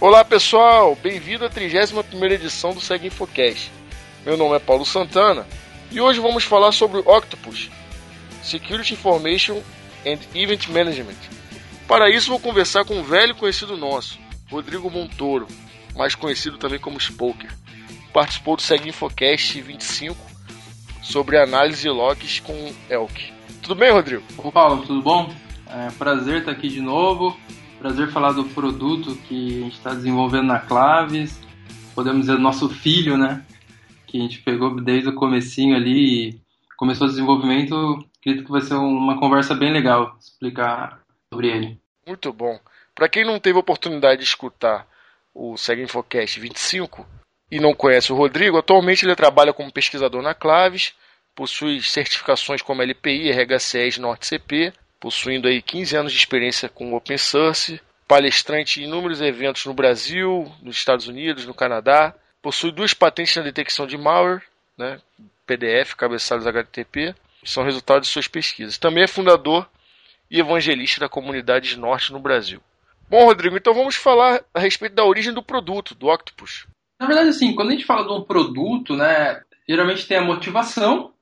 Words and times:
Olá 0.00 0.24
pessoal, 0.24 0.96
bem-vindo 0.96 1.44
à 1.44 1.50
31 1.50 2.24
edição 2.24 2.72
do 2.72 2.80
Segue 2.80 3.08
Infocast. 3.08 3.70
Meu 4.24 4.34
nome 4.34 4.56
é 4.56 4.58
Paulo 4.58 4.86
Santana 4.86 5.46
e 5.90 6.00
hoje 6.00 6.18
vamos 6.20 6.42
falar 6.42 6.72
sobre 6.72 7.00
Octopus, 7.00 7.68
Security 8.42 8.94
Information 8.94 9.60
and 10.06 10.18
Event 10.34 10.68
Management. 10.68 11.18
Para 11.86 12.08
isso 12.08 12.30
vou 12.30 12.40
conversar 12.40 12.86
com 12.86 12.94
um 12.94 13.02
velho 13.02 13.34
conhecido 13.34 13.76
nosso, 13.76 14.18
Rodrigo 14.50 14.90
Montoro, 14.90 15.46
mais 15.94 16.14
conhecido 16.14 16.56
também 16.56 16.78
como 16.78 16.96
Spoker. 16.96 17.54
Participou 18.10 18.56
do 18.56 18.62
Segue 18.62 18.88
Infocast 18.88 19.60
25 19.60 20.16
sobre 21.02 21.36
análise 21.36 21.82
de 21.82 21.90
logs 21.90 22.40
com 22.40 22.72
Elk. 22.88 23.34
Tudo 23.60 23.74
bem, 23.74 23.90
Rodrigo? 23.90 24.22
Ô 24.38 24.50
Paulo, 24.50 24.82
tudo 24.86 25.02
bom? 25.02 25.30
É 25.68 25.90
prazer 25.98 26.38
estar 26.38 26.52
aqui 26.52 26.68
de 26.68 26.80
novo. 26.80 27.38
Prazer 27.80 28.10
falar 28.10 28.32
do 28.32 28.44
produto 28.44 29.16
que 29.26 29.56
a 29.56 29.64
gente 29.64 29.72
está 29.72 29.94
desenvolvendo 29.94 30.48
na 30.48 30.60
Claves. 30.60 31.40
Podemos 31.94 32.26
dizer, 32.26 32.38
nosso 32.38 32.68
filho, 32.68 33.16
né? 33.16 33.42
Que 34.06 34.18
a 34.18 34.20
gente 34.20 34.42
pegou 34.42 34.78
desde 34.78 35.08
o 35.08 35.14
comecinho 35.14 35.74
ali 35.74 36.28
e 36.28 36.40
começou 36.76 37.06
o 37.06 37.10
desenvolvimento. 37.10 37.74
Acredito 38.20 38.44
que 38.44 38.52
vai 38.52 38.60
ser 38.60 38.74
uma 38.74 39.18
conversa 39.18 39.54
bem 39.54 39.72
legal 39.72 40.14
explicar 40.20 41.00
sobre 41.32 41.48
ele. 41.48 41.80
Muito 42.06 42.30
bom. 42.34 42.60
Para 42.94 43.08
quem 43.08 43.24
não 43.24 43.40
teve 43.40 43.58
oportunidade 43.58 44.18
de 44.20 44.26
escutar 44.26 44.86
o 45.34 45.56
Segue 45.56 45.82
Infocast 45.82 46.38
25 46.38 47.06
e 47.50 47.58
não 47.58 47.72
conhece 47.72 48.12
o 48.12 48.16
Rodrigo, 48.16 48.58
atualmente 48.58 49.06
ele 49.06 49.16
trabalha 49.16 49.54
como 49.54 49.72
pesquisador 49.72 50.20
na 50.20 50.34
Claves, 50.34 50.92
possui 51.34 51.80
certificações 51.80 52.60
como 52.60 52.82
LPI, 52.82 53.30
RHCS, 53.30 53.96
NorteCP 53.96 54.70
possuindo 55.00 55.48
aí 55.48 55.62
15 55.62 55.96
anos 55.96 56.12
de 56.12 56.18
experiência 56.18 56.68
com 56.68 56.94
open 56.94 57.16
source, 57.16 57.80
palestrante 58.06 58.80
em 58.80 58.84
inúmeros 58.84 59.20
eventos 59.20 59.64
no 59.64 59.72
Brasil, 59.72 60.52
nos 60.62 60.76
Estados 60.76 61.08
Unidos, 61.08 61.46
no 61.46 61.54
Canadá, 61.54 62.14
possui 62.42 62.70
duas 62.70 62.92
patentes 62.92 63.34
na 63.36 63.42
detecção 63.42 63.86
de 63.86 63.96
malware, 63.96 64.42
né, 64.76 65.00
PDF, 65.46 65.94
cabeçalhos 65.94 66.46
HTTP, 66.46 67.14
são 67.44 67.64
resultados 67.64 68.08
de 68.08 68.12
suas 68.12 68.28
pesquisas. 68.28 68.78
Também 68.78 69.04
é 69.04 69.08
fundador 69.08 69.68
e 70.30 70.38
evangelista 70.38 71.00
da 71.00 71.08
comunidade 71.08 71.78
Norte 71.78 72.12
no 72.12 72.20
Brasil. 72.20 72.60
Bom, 73.08 73.24
Rodrigo, 73.24 73.56
então 73.56 73.74
vamos 73.74 73.96
falar 73.96 74.44
a 74.54 74.60
respeito 74.60 74.94
da 74.94 75.04
origem 75.04 75.32
do 75.32 75.42
produto, 75.42 75.94
do 75.94 76.08
Octopus. 76.08 76.66
Na 77.00 77.06
verdade, 77.06 77.30
assim, 77.30 77.54
quando 77.54 77.70
a 77.70 77.72
gente 77.72 77.86
fala 77.86 78.06
de 78.06 78.12
um 78.12 78.22
produto, 78.22 78.94
né, 78.94 79.40
geralmente 79.68 80.06
tem 80.06 80.18
a 80.18 80.22
motivação 80.22 81.12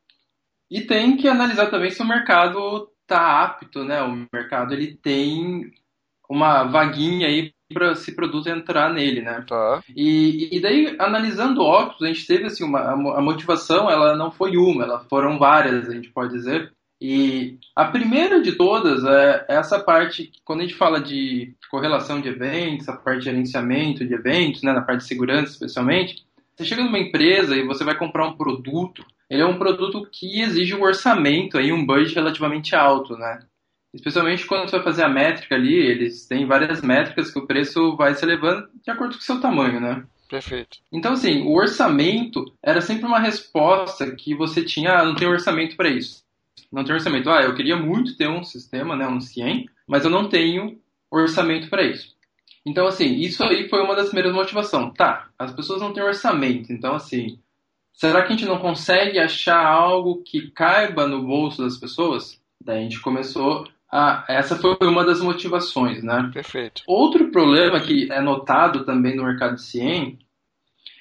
e 0.70 0.82
tem 0.82 1.16
que 1.16 1.28
analisar 1.28 1.70
também 1.70 1.90
se 1.90 2.02
o 2.02 2.06
mercado 2.06 2.90
está 3.08 3.42
apto, 3.42 3.82
né? 3.82 4.02
O 4.02 4.26
mercado 4.30 4.74
ele 4.74 4.94
tem 4.94 5.72
uma 6.28 6.64
vaguinha 6.64 7.26
aí 7.26 7.52
para 7.72 7.92
esse 7.92 8.14
produto 8.14 8.48
entrar 8.48 8.92
nele, 8.92 9.22
né? 9.22 9.44
Tá. 9.48 9.82
E, 9.96 10.56
e 10.56 10.60
daí, 10.60 10.94
analisando 10.98 11.62
o 11.62 11.76
a 11.76 12.06
gente 12.06 12.26
teve 12.26 12.44
assim, 12.44 12.64
uma, 12.64 12.92
a 12.92 13.20
motivação, 13.20 13.90
ela 13.90 14.14
não 14.14 14.30
foi 14.30 14.56
uma, 14.56 14.84
ela 14.84 15.00
foram 15.00 15.38
várias, 15.38 15.88
a 15.88 15.94
gente 15.94 16.10
pode 16.10 16.32
dizer. 16.32 16.72
E 17.00 17.58
a 17.76 17.84
primeira 17.84 18.42
de 18.42 18.52
todas 18.52 19.04
é 19.04 19.46
essa 19.48 19.78
parte, 19.78 20.32
quando 20.44 20.60
a 20.60 20.62
gente 20.64 20.74
fala 20.74 21.00
de 21.00 21.54
correlação 21.70 22.20
de 22.20 22.28
eventos, 22.28 22.88
a 22.88 22.96
parte 22.96 23.20
de 23.20 23.26
gerenciamento 23.26 24.04
de 24.04 24.14
eventos, 24.14 24.62
né, 24.62 24.72
na 24.72 24.82
parte 24.82 25.02
de 25.02 25.08
segurança 25.08 25.52
especialmente, 25.52 26.24
você 26.56 26.64
chega 26.64 26.82
numa 26.82 26.98
empresa 26.98 27.54
e 27.54 27.64
você 27.64 27.84
vai 27.84 27.96
comprar 27.96 28.26
um 28.26 28.36
produto 28.36 29.04
ele 29.30 29.42
é 29.42 29.46
um 29.46 29.58
produto 29.58 30.08
que 30.10 30.40
exige 30.40 30.74
um 30.74 30.82
orçamento, 30.82 31.58
aí, 31.58 31.72
um 31.72 31.84
budget 31.84 32.14
relativamente 32.14 32.74
alto, 32.74 33.16
né? 33.16 33.40
Especialmente 33.92 34.46
quando 34.46 34.68
você 34.68 34.76
vai 34.76 34.84
fazer 34.84 35.04
a 35.04 35.08
métrica 35.08 35.54
ali, 35.54 35.74
eles 35.74 36.26
têm 36.26 36.46
várias 36.46 36.82
métricas 36.82 37.30
que 37.30 37.38
o 37.38 37.46
preço 37.46 37.96
vai 37.96 38.14
se 38.14 38.24
elevando 38.24 38.68
de 38.82 38.90
acordo 38.90 39.14
com 39.14 39.20
o 39.20 39.24
seu 39.24 39.40
tamanho, 39.40 39.80
né? 39.80 40.04
Perfeito. 40.28 40.78
Então, 40.92 41.14
assim, 41.14 41.42
o 41.42 41.54
orçamento 41.54 42.44
era 42.62 42.82
sempre 42.82 43.06
uma 43.06 43.18
resposta 43.18 44.14
que 44.14 44.34
você 44.34 44.62
tinha, 44.62 44.92
ah, 44.92 45.04
não 45.04 45.14
tem 45.14 45.26
orçamento 45.26 45.74
para 45.74 45.88
isso. 45.88 46.22
Não 46.70 46.84
tem 46.84 46.94
orçamento. 46.94 47.30
Ah, 47.30 47.42
eu 47.42 47.54
queria 47.54 47.76
muito 47.76 48.16
ter 48.16 48.28
um 48.28 48.44
sistema, 48.44 48.94
né, 48.94 49.08
um 49.08 49.20
CIEM, 49.20 49.66
mas 49.86 50.04
eu 50.04 50.10
não 50.10 50.28
tenho 50.28 50.78
orçamento 51.10 51.70
para 51.70 51.82
isso. 51.82 52.14
Então, 52.66 52.86
assim, 52.86 53.14
isso 53.14 53.42
aí 53.42 53.68
foi 53.70 53.80
uma 53.80 53.96
das 53.96 54.08
primeiras 54.08 54.34
motivações. 54.34 54.92
Tá, 54.94 55.30
as 55.38 55.52
pessoas 55.54 55.80
não 55.80 55.94
têm 55.94 56.02
orçamento, 56.02 56.70
então, 56.70 56.94
assim, 56.94 57.38
será 57.98 58.22
que 58.22 58.32
a 58.32 58.36
gente 58.36 58.46
não 58.46 58.58
consegue 58.58 59.18
achar 59.18 59.66
algo 59.66 60.22
que 60.22 60.50
caiba 60.52 61.06
no 61.06 61.22
bolso 61.22 61.62
das 61.62 61.76
pessoas? 61.76 62.40
Daí 62.64 62.78
a 62.78 62.82
gente 62.82 63.00
começou 63.00 63.66
a. 63.90 64.24
Essa 64.28 64.56
foi 64.56 64.76
uma 64.82 65.04
das 65.04 65.20
motivações, 65.20 66.02
né? 66.02 66.30
Perfeito. 66.32 66.82
Outro 66.86 67.30
problema 67.30 67.80
que 67.80 68.10
é 68.10 68.20
notado 68.20 68.84
também 68.84 69.16
no 69.16 69.24
mercado 69.24 69.56
de 69.56 69.62
CIEM 69.62 70.18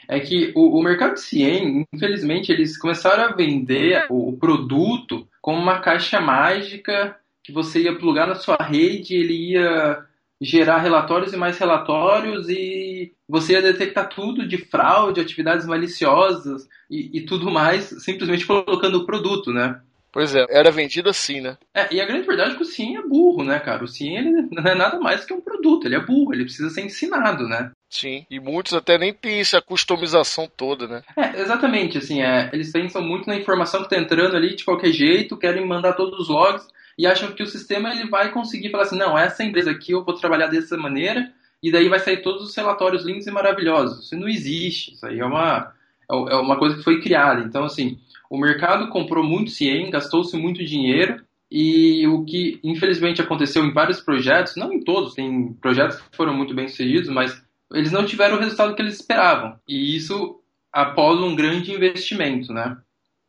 é 0.08 0.20
que 0.20 0.52
o, 0.56 0.80
o 0.80 0.82
mercado 0.82 1.14
de 1.14 1.22
CIEM, 1.22 1.86
infelizmente, 1.94 2.52
eles 2.52 2.78
começaram 2.78 3.26
a 3.26 3.36
vender 3.36 4.08
o, 4.10 4.30
o 4.30 4.38
produto 4.38 5.28
como 5.40 5.62
uma 5.62 5.80
caixa 5.80 6.20
mágica 6.20 7.16
que 7.44 7.52
você 7.52 7.84
ia 7.84 7.96
plugar 7.96 8.28
na 8.28 8.36
sua 8.36 8.58
rede, 8.58 9.16
ele 9.16 9.52
ia 9.52 10.04
gerar 10.40 10.80
relatórios 10.80 11.34
e 11.34 11.38
mais 11.38 11.58
relatórios 11.58 12.50
e 12.50 13.14
você 13.28 13.54
ia 13.54 13.62
detectar 13.62 14.10
tudo 14.10 14.48
de 14.48 14.58
fraude, 14.58 15.20
atividades 15.20 15.66
maliciosas 15.66 16.68
e, 16.90 17.18
e 17.18 17.22
tudo 17.26 17.50
mais, 17.50 17.86
simplesmente 18.04 18.46
colocando 18.46 19.00
o 19.00 19.06
produto, 19.06 19.52
né? 19.52 19.82
Pois 20.12 20.34
é, 20.34 20.46
era 20.50 20.72
vendido 20.72 21.10
assim, 21.10 21.42
né? 21.42 21.58
É, 21.74 21.94
e 21.94 22.02
a 22.02 22.06
grande 22.06 22.26
verdade 22.26 22.54
é 22.54 22.56
que 22.56 22.64
o 22.64 22.66
SIM 22.66 22.96
é 22.96 23.02
burro, 23.02 23.44
né, 23.44 23.60
cara? 23.60 23.84
O 23.84 23.88
SIM 23.88 24.16
ele 24.16 24.32
não 24.52 24.64
é 24.64 24.74
nada 24.74 25.00
mais 25.00 25.26
que 25.26 25.34
um 25.34 25.42
produto, 25.42 25.86
ele 25.86 25.96
é 25.96 26.00
burro, 26.00 26.34
ele 26.34 26.46
precisa 26.46 26.70
ser 26.70 26.82
ensinado, 26.82 27.48
né? 27.48 27.72
Sim, 27.90 28.26
e 28.30 28.40
muitos 28.40 28.74
até 28.74 28.98
nem 28.98 29.14
têm 29.14 29.40
essa 29.40 29.62
customização 29.62 30.50
toda, 30.58 30.88
né? 30.88 31.04
É, 31.16 31.40
exatamente, 31.40 31.98
assim, 31.98 32.22
é, 32.22 32.50
eles 32.52 32.72
pensam 32.72 33.02
muito 33.02 33.28
na 33.28 33.36
informação 33.36 33.84
que 33.84 33.90
tá 33.90 33.98
entrando 33.98 34.36
ali 34.36 34.56
de 34.56 34.66
qualquer 34.66 34.92
jeito, 34.92 35.38
querem 35.38 35.66
mandar 35.66 35.94
todos 35.94 36.20
os 36.20 36.30
logs, 36.30 36.68
e 36.98 37.06
acham 37.06 37.32
que 37.32 37.44
o 37.44 37.48
sistema 37.48 37.92
ele 37.92 38.10
vai 38.10 38.32
conseguir 38.32 38.72
falar 38.72 38.84
assim, 38.84 38.98
não, 38.98 39.18
essa 39.18 39.44
empresa 39.44 39.72
aqui 39.72 39.92
eu 39.92 40.04
vou 40.04 40.16
trabalhar 40.16 40.48
dessa 40.48 40.76
maneira 40.78 41.32
e 41.62 41.72
daí 41.72 41.88
vai 41.90 42.00
sair 42.00 42.22
todos 42.22 42.44
os 42.44 42.56
relatórios 42.56 43.06
lindos 43.06 43.28
e 43.28 43.32
maravilhosos. 43.32 44.06
Isso 44.06 44.16
não 44.16 44.28
existe, 44.28 44.94
isso 44.94 45.06
aí 45.06 45.20
é 45.20 45.26
uma, 45.26 45.74
é, 46.10 46.16
é 46.16 46.36
uma 46.36 46.58
coisa 46.58 46.76
que 46.76 46.84
foi 46.84 47.02
criada. 47.02 47.42
Então, 47.42 47.64
assim, 47.64 48.00
o 48.30 48.38
mercado 48.38 48.90
comprou 48.90 49.24
muito 49.24 49.52
CIEM, 49.52 49.92
gastou-se 49.92 50.36
muito 50.36 50.64
dinheiro 50.64 51.24
e 51.50 52.06
o 52.08 52.26
que 52.26 52.60
infelizmente 52.64 53.22
aconteceu 53.22 53.64
em 53.64 53.74
vários 53.74 54.02
projetos, 54.02 54.56
não 54.56 54.74
em 54.74 54.84
todos, 54.84 55.14
tem 55.14 55.54
projetos 55.54 55.98
que 55.98 56.18
foram 56.18 56.34
muito 56.34 56.54
bem 56.54 56.68
sucedidos, 56.68 57.10
mas 57.10 57.42
eles 57.74 57.92
não 57.92 58.06
tiveram 58.06 58.38
o 58.38 58.40
resultado 58.40 58.76
que 58.76 58.82
eles 58.82 58.96
esperavam. 58.96 59.58
E 59.68 59.96
isso 59.96 60.42
após 60.72 61.20
um 61.20 61.36
grande 61.36 61.72
investimento, 61.72 62.54
né? 62.54 62.78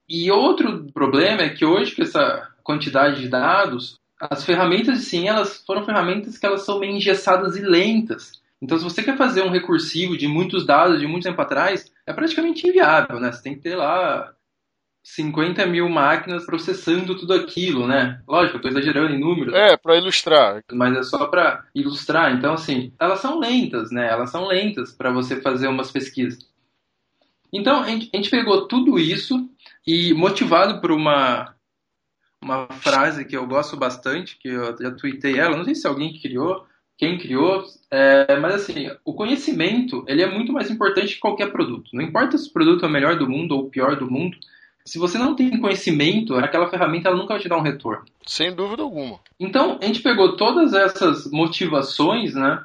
E 0.09 0.31
outro 0.31 0.87
problema 0.93 1.43
é 1.43 1.51
que 1.51 1.65
hoje, 1.65 1.95
com 1.95 2.03
essa 2.03 2.49
quantidade 2.69 3.23
de 3.23 3.29
dados, 3.29 3.99
as 4.21 4.45
ferramentas, 4.45 4.99
sim, 5.05 5.27
elas 5.27 5.65
foram 5.65 5.87
ferramentas 5.87 6.37
que 6.37 6.45
elas 6.45 6.67
são 6.67 6.79
meio 6.79 6.93
engessadas 6.93 7.57
e 7.57 7.63
lentas. 7.63 8.43
Então, 8.61 8.77
se 8.77 8.85
você 8.85 9.03
quer 9.03 9.17
fazer 9.17 9.43
um 9.43 9.51
recursivo 9.51 10.19
de 10.19 10.29
muitos 10.29 10.67
dados 10.67 11.01
de 11.01 11.07
muito 11.07 11.23
tempo 11.23 11.41
atrás, 11.41 11.91
é 12.07 12.13
praticamente 12.13 12.69
inviável, 12.69 13.19
né? 13.19 13.33
Você 13.33 13.43
tem 13.43 13.55
que 13.55 13.63
ter 13.63 13.75
lá 13.75 14.35
50 15.03 15.65
mil 15.65 15.89
máquinas 15.89 16.45
processando 16.45 17.17
tudo 17.17 17.33
aquilo, 17.33 17.87
né? 17.87 18.21
Lógico, 18.29 18.57
eu 18.57 18.59
estou 18.59 18.71
exagerando 18.71 19.15
em 19.15 19.21
números. 19.21 19.55
É, 19.55 19.75
para 19.79 19.97
ilustrar. 19.97 20.63
Mas 20.71 20.95
é 20.95 21.03
só 21.05 21.27
para 21.27 21.65
ilustrar. 21.75 22.35
Então, 22.35 22.53
assim, 22.53 22.93
elas 23.01 23.21
são 23.21 23.39
lentas, 23.39 23.91
né? 23.91 24.11
Elas 24.11 24.29
são 24.29 24.47
lentas 24.47 24.93
para 24.93 25.11
você 25.11 25.41
fazer 25.41 25.69
umas 25.69 25.91
pesquisas. 25.91 26.47
Então, 27.51 27.81
a 27.81 27.89
gente 27.89 28.29
pegou 28.29 28.69
tudo 28.69 28.99
isso 28.99 29.49
e, 29.87 30.13
motivado 30.13 30.83
por 30.83 30.93
uma 30.93 31.55
uma 32.43 32.67
frase 32.67 33.25
que 33.25 33.37
eu 33.37 33.47
gosto 33.47 33.77
bastante, 33.77 34.39
que 34.39 34.49
eu 34.49 34.77
já 34.77 34.91
tuitei 34.93 35.39
ela, 35.39 35.57
não 35.57 35.65
sei 35.65 35.75
se 35.75 35.87
alguém 35.87 36.19
criou, 36.19 36.67
quem 36.97 37.19
criou, 37.19 37.65
é, 37.91 38.39
mas 38.41 38.55
assim, 38.57 38.91
o 39.05 39.15
conhecimento 39.15 40.05
ele 40.09 40.23
é 40.23 40.31
muito 40.31 40.53
mais 40.53 40.71
importante 40.71 41.15
que 41.15 41.21
qualquer 41.21 41.53
produto. 41.53 41.91
Não 41.93 42.03
importa 42.03 42.37
se 42.37 42.49
o 42.49 42.53
produto 42.53 42.85
é 42.85 42.89
o 42.89 42.91
melhor 42.91 43.17
do 43.17 43.29
mundo 43.29 43.53
ou 43.53 43.63
o 43.63 43.71
pior 43.71 43.97
do 43.97 44.11
mundo, 44.11 44.37
se 44.85 44.99
você 44.99 45.19
não 45.19 45.37
tem 45.37 45.61
conhecimento, 45.61 46.35
aquela 46.37 46.71
ferramenta 46.71 47.09
ela 47.09 47.19
nunca 47.19 47.35
vai 47.35 47.43
te 47.43 47.49
dar 47.49 47.59
um 47.59 47.63
retorno. 47.63 48.05
Sem 48.27 48.55
dúvida 48.55 48.83
alguma. 48.83 49.21
Então, 49.39 49.79
a 49.81 49.85
gente 49.85 50.01
pegou 50.01 50.37
todas 50.37 50.73
essas 50.73 51.31
motivações, 51.31 52.35
né, 52.35 52.65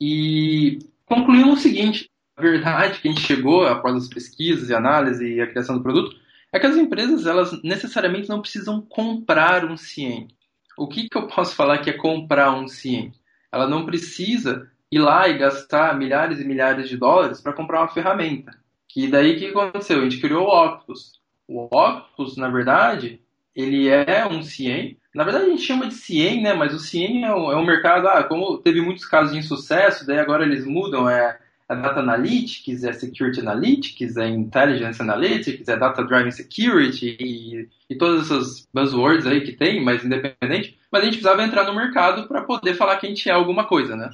e 0.00 0.80
concluímos 1.06 1.60
o 1.60 1.62
seguinte, 1.62 2.10
a 2.36 2.42
verdade 2.42 2.98
que 2.98 3.08
a 3.08 3.12
gente 3.12 3.24
chegou 3.24 3.64
após 3.64 3.94
as 3.94 4.08
pesquisas 4.08 4.68
e 4.68 4.74
análise 4.74 5.24
e 5.24 5.40
a 5.40 5.46
criação 5.46 5.76
do 5.76 5.82
produto 5.82 6.16
é 6.52 6.60
que 6.60 6.66
as 6.66 6.76
empresas 6.76 7.26
elas 7.26 7.62
necessariamente 7.62 8.28
não 8.28 8.40
precisam 8.40 8.80
comprar 8.82 9.64
um 9.64 9.76
CIEM. 9.76 10.28
O 10.76 10.86
que, 10.86 11.08
que 11.08 11.16
eu 11.16 11.26
posso 11.26 11.56
falar 11.56 11.78
que 11.78 11.90
é 11.90 11.94
comprar 11.94 12.52
um 12.52 12.68
CIEM? 12.68 13.12
Ela 13.50 13.66
não 13.66 13.86
precisa 13.86 14.70
ir 14.90 14.98
lá 14.98 15.26
e 15.28 15.38
gastar 15.38 15.96
milhares 15.96 16.40
e 16.40 16.44
milhares 16.44 16.88
de 16.88 16.96
dólares 16.96 17.40
para 17.40 17.54
comprar 17.54 17.80
uma 17.80 17.88
ferramenta. 17.88 18.52
Que 18.86 19.08
daí 19.08 19.38
que 19.38 19.46
aconteceu? 19.46 19.98
A 19.98 20.02
gente 20.02 20.20
criou 20.20 20.46
o 20.46 20.64
Octopus. 20.64 21.20
O 21.48 21.64
Octopus, 21.64 22.36
na 22.36 22.50
verdade, 22.50 23.20
ele 23.56 23.88
é 23.88 24.26
um 24.26 24.42
CIEM. 24.42 24.98
Na 25.14 25.24
verdade, 25.24 25.46
a 25.46 25.48
gente 25.48 25.62
chama 25.62 25.86
de 25.86 25.94
CIEM, 25.94 26.42
né? 26.42 26.52
Mas 26.52 26.74
o 26.74 26.78
CIEM 26.78 27.24
é 27.24 27.34
um, 27.34 27.52
é 27.52 27.56
um 27.56 27.64
mercado, 27.64 28.08
ah, 28.08 28.22
como 28.24 28.58
teve 28.58 28.82
muitos 28.82 29.06
casos 29.06 29.32
de 29.32 29.38
insucesso, 29.38 30.06
daí 30.06 30.18
agora 30.18 30.44
eles 30.44 30.66
mudam, 30.66 31.08
é, 31.08 31.38
é 31.72 31.76
Data 31.76 32.00
Analytics, 32.00 32.84
é 32.84 32.92
Security 32.92 33.40
Analytics, 33.40 34.16
é 34.16 34.28
Intelligence 34.28 35.00
Analytics, 35.00 35.68
é 35.68 35.76
Data 35.76 36.04
Driving 36.04 36.30
Security 36.30 37.16
e, 37.18 37.68
e 37.88 37.94
todas 37.96 38.22
essas 38.22 38.68
buzzwords 38.72 39.26
aí 39.26 39.40
que 39.40 39.52
tem, 39.52 39.82
mas 39.82 40.04
independente. 40.04 40.78
Mas 40.90 41.02
a 41.02 41.04
gente 41.04 41.14
precisava 41.14 41.42
entrar 41.42 41.64
no 41.64 41.74
mercado 41.74 42.28
para 42.28 42.42
poder 42.42 42.74
falar 42.74 42.96
que 42.96 43.06
a 43.06 43.08
gente 43.08 43.28
é 43.28 43.32
alguma 43.32 43.64
coisa, 43.64 43.96
né? 43.96 44.10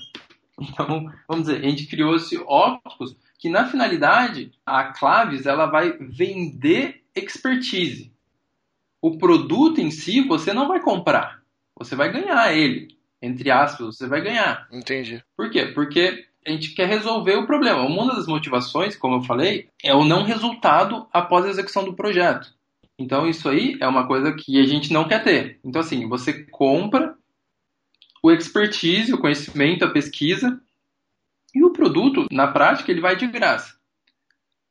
Então, 0.60 1.12
vamos 1.28 1.46
dizer, 1.46 1.64
a 1.64 1.68
gente 1.68 1.86
criou 1.86 2.16
esse 2.16 2.36
Octopus, 2.36 3.16
que 3.38 3.48
na 3.48 3.66
finalidade, 3.66 4.50
a 4.66 4.84
Claves, 4.92 5.46
ela 5.46 5.66
vai 5.66 5.96
vender 6.00 7.02
expertise. 7.14 8.12
O 9.00 9.16
produto 9.16 9.80
em 9.80 9.92
si, 9.92 10.20
você 10.20 10.52
não 10.52 10.66
vai 10.66 10.80
comprar. 10.80 11.40
Você 11.76 11.94
vai 11.94 12.10
ganhar 12.10 12.52
ele. 12.52 12.96
Entre 13.22 13.50
aspas, 13.50 13.96
você 13.96 14.06
vai 14.08 14.20
ganhar. 14.20 14.66
Entendi. 14.72 15.22
Por 15.36 15.50
quê? 15.50 15.66
Porque 15.66 16.26
a 16.48 16.52
gente 16.52 16.74
quer 16.74 16.88
resolver 16.88 17.36
o 17.36 17.46
problema. 17.46 17.82
Uma 17.82 18.14
das 18.14 18.26
motivações, 18.26 18.96
como 18.96 19.16
eu 19.16 19.22
falei, 19.22 19.68
é 19.82 19.94
o 19.94 20.04
não 20.04 20.24
resultado 20.24 21.06
após 21.12 21.44
a 21.44 21.50
execução 21.50 21.84
do 21.84 21.94
projeto. 21.94 22.52
Então, 22.98 23.28
isso 23.28 23.48
aí 23.48 23.76
é 23.80 23.86
uma 23.86 24.06
coisa 24.06 24.32
que 24.32 24.58
a 24.58 24.64
gente 24.64 24.92
não 24.92 25.06
quer 25.06 25.22
ter. 25.22 25.60
Então, 25.64 25.80
assim, 25.80 26.08
você 26.08 26.44
compra 26.44 27.14
o 28.22 28.32
expertise, 28.32 29.12
o 29.12 29.18
conhecimento, 29.18 29.84
a 29.84 29.90
pesquisa, 29.90 30.60
e 31.54 31.62
o 31.62 31.72
produto, 31.72 32.26
na 32.32 32.48
prática, 32.48 32.90
ele 32.90 33.00
vai 33.00 33.14
de 33.14 33.26
graça. 33.26 33.76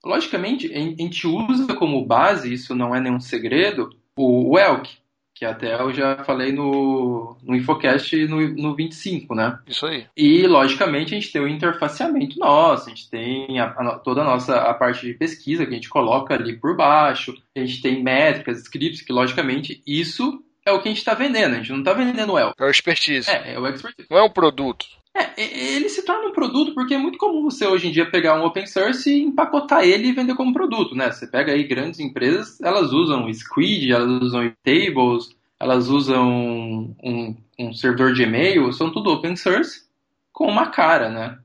Logicamente, 0.03 0.71
a 0.73 0.80
gente 0.80 1.25
usa 1.25 1.73
como 1.75 2.06
base, 2.06 2.53
isso 2.53 2.75
não 2.75 2.94
é 2.94 3.00
nenhum 3.00 3.19
segredo, 3.19 3.89
o 4.15 4.57
Elk, 4.57 4.96
que 5.38 5.45
até 5.45 5.80
eu 5.80 5.94
já 5.94 6.24
falei 6.24 6.51
no, 6.51 7.38
no 7.44 7.56
Infocast 7.56 8.16
no, 8.28 8.48
no 8.50 8.75
25, 8.75 9.36
né? 9.36 9.60
Isso 9.68 9.86
aí. 9.86 10.06
E, 10.16 10.48
logicamente, 10.48 11.13
a 11.13 11.19
gente 11.19 11.31
tem 11.31 11.42
o 11.42 11.48
interfaceamento 11.48 12.39
nosso, 12.39 12.88
a 12.88 12.89
gente 12.89 13.10
tem 13.10 13.60
a, 13.60 13.66
a, 13.66 14.00
toda 14.00 14.22
a 14.22 14.25
nossa 14.25 14.57
a 14.57 14.74
parte 14.74 15.06
de 15.06 15.13
pesquisa 15.13 15.66
que 15.66 15.72
a 15.72 15.75
gente 15.75 15.89
coloca 15.89 16.34
ali 16.34 16.57
por 16.57 16.75
baixo, 16.75 17.36
a 17.56 17.60
gente 17.60 17.81
tem 17.81 18.04
métricas, 18.04 18.62
scripts, 18.62 19.01
que, 19.01 19.13
logicamente, 19.13 19.81
isso 19.86 20.44
é 20.66 20.72
o 20.72 20.81
que 20.81 20.89
a 20.89 20.92
gente 20.92 21.00
está 21.00 21.13
vendendo, 21.13 21.54
a 21.54 21.57
gente 21.57 21.72
não 21.72 21.80
está 21.80 21.94
vendendo 21.94 22.33
o 22.33 22.40
Elk. 22.40 22.54
É 22.60 22.66
o 22.66 22.69
expertise. 22.69 23.30
É, 23.30 23.54
é 23.54 23.60
o 23.60 23.68
expertise. 23.68 24.07
Não 24.10 24.18
é 24.18 24.24
um 24.24 24.30
produto. 24.30 24.86
É, 25.18 25.74
ele 25.74 25.90
se 25.90 26.06
torna 26.06 26.28
um 26.28 26.31
produto 26.31 26.74
porque 26.75 26.94
é 26.94 26.98
muito 26.98 27.18
comum 27.18 27.42
você 27.42 27.66
hoje 27.66 27.88
em 27.88 27.92
dia 27.92 28.10
pegar 28.10 28.40
um 28.40 28.46
open 28.46 28.68
source 28.68 29.10
e 29.10 29.24
empacotar 29.24 29.84
ele 29.84 30.10
e 30.10 30.14
vender 30.14 30.36
como 30.36 30.54
produto, 30.54 30.94
né? 30.94 31.12
Você 31.12 31.25
pega 31.25 31.52
aí 31.52 31.64
grandes 31.64 32.00
empresas, 32.00 32.62
elas 32.62 32.92
usam 32.92 33.31
Squid, 33.34 33.92
elas 33.92 34.22
usam 34.22 34.54
Tables, 34.64 35.36
elas 35.60 35.88
usam 35.88 36.96
um, 37.04 37.36
um 37.58 37.74
servidor 37.74 38.14
de 38.14 38.24
e-mail, 38.24 38.72
são 38.72 38.92
tudo 38.92 39.12
open 39.12 39.36
source 39.36 39.88
com 40.31 40.48
uma 40.48 40.68
cara, 40.68 41.10
né? 41.10 41.40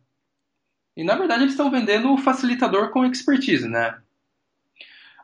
E 0.94 1.02
na 1.02 1.14
verdade 1.14 1.44
eles 1.44 1.54
estão 1.54 1.70
vendendo 1.70 2.12
o 2.12 2.18
facilitador 2.18 2.90
com 2.90 3.06
expertise, 3.06 3.66
né? 3.66 3.96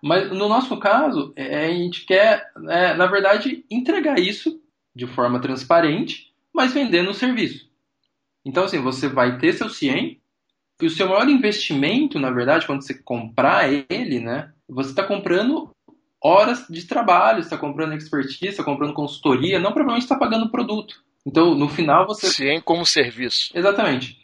Mas 0.02 0.30
no 0.30 0.48
nosso 0.48 0.78
caso, 0.78 1.32
é, 1.36 1.66
a 1.66 1.70
gente 1.70 2.06
quer, 2.06 2.50
é, 2.68 2.94
na 2.94 3.06
verdade, 3.06 3.64
entregar 3.70 4.18
isso 4.18 4.58
de 4.94 5.06
forma 5.06 5.40
transparente, 5.40 6.32
mas 6.52 6.72
vendendo 6.72 7.10
o 7.10 7.14
serviço. 7.14 7.67
Então, 8.48 8.64
assim, 8.64 8.80
você 8.80 9.08
vai 9.08 9.36
ter 9.36 9.52
seu 9.52 9.68
CIEM, 9.68 10.18
e 10.80 10.86
o 10.86 10.90
seu 10.90 11.06
maior 11.06 11.28
investimento, 11.28 12.18
na 12.18 12.30
verdade, 12.30 12.66
quando 12.66 12.82
você 12.82 12.94
comprar 12.94 13.70
ele, 13.70 14.20
né, 14.20 14.50
você 14.66 14.88
está 14.88 15.04
comprando 15.04 15.70
horas 16.22 16.64
de 16.70 16.86
trabalho, 16.86 17.40
está 17.40 17.58
comprando 17.58 17.92
expertise, 17.92 18.46
está 18.46 18.64
comprando 18.64 18.94
consultoria, 18.94 19.58
não 19.58 19.72
provavelmente 19.72 20.04
está 20.04 20.16
pagando 20.16 20.50
produto. 20.50 20.94
Então, 21.26 21.54
no 21.54 21.68
final, 21.68 22.06
você. 22.06 22.28
CIEM 22.28 22.62
como 22.62 22.86
serviço. 22.86 23.50
Exatamente. 23.54 24.16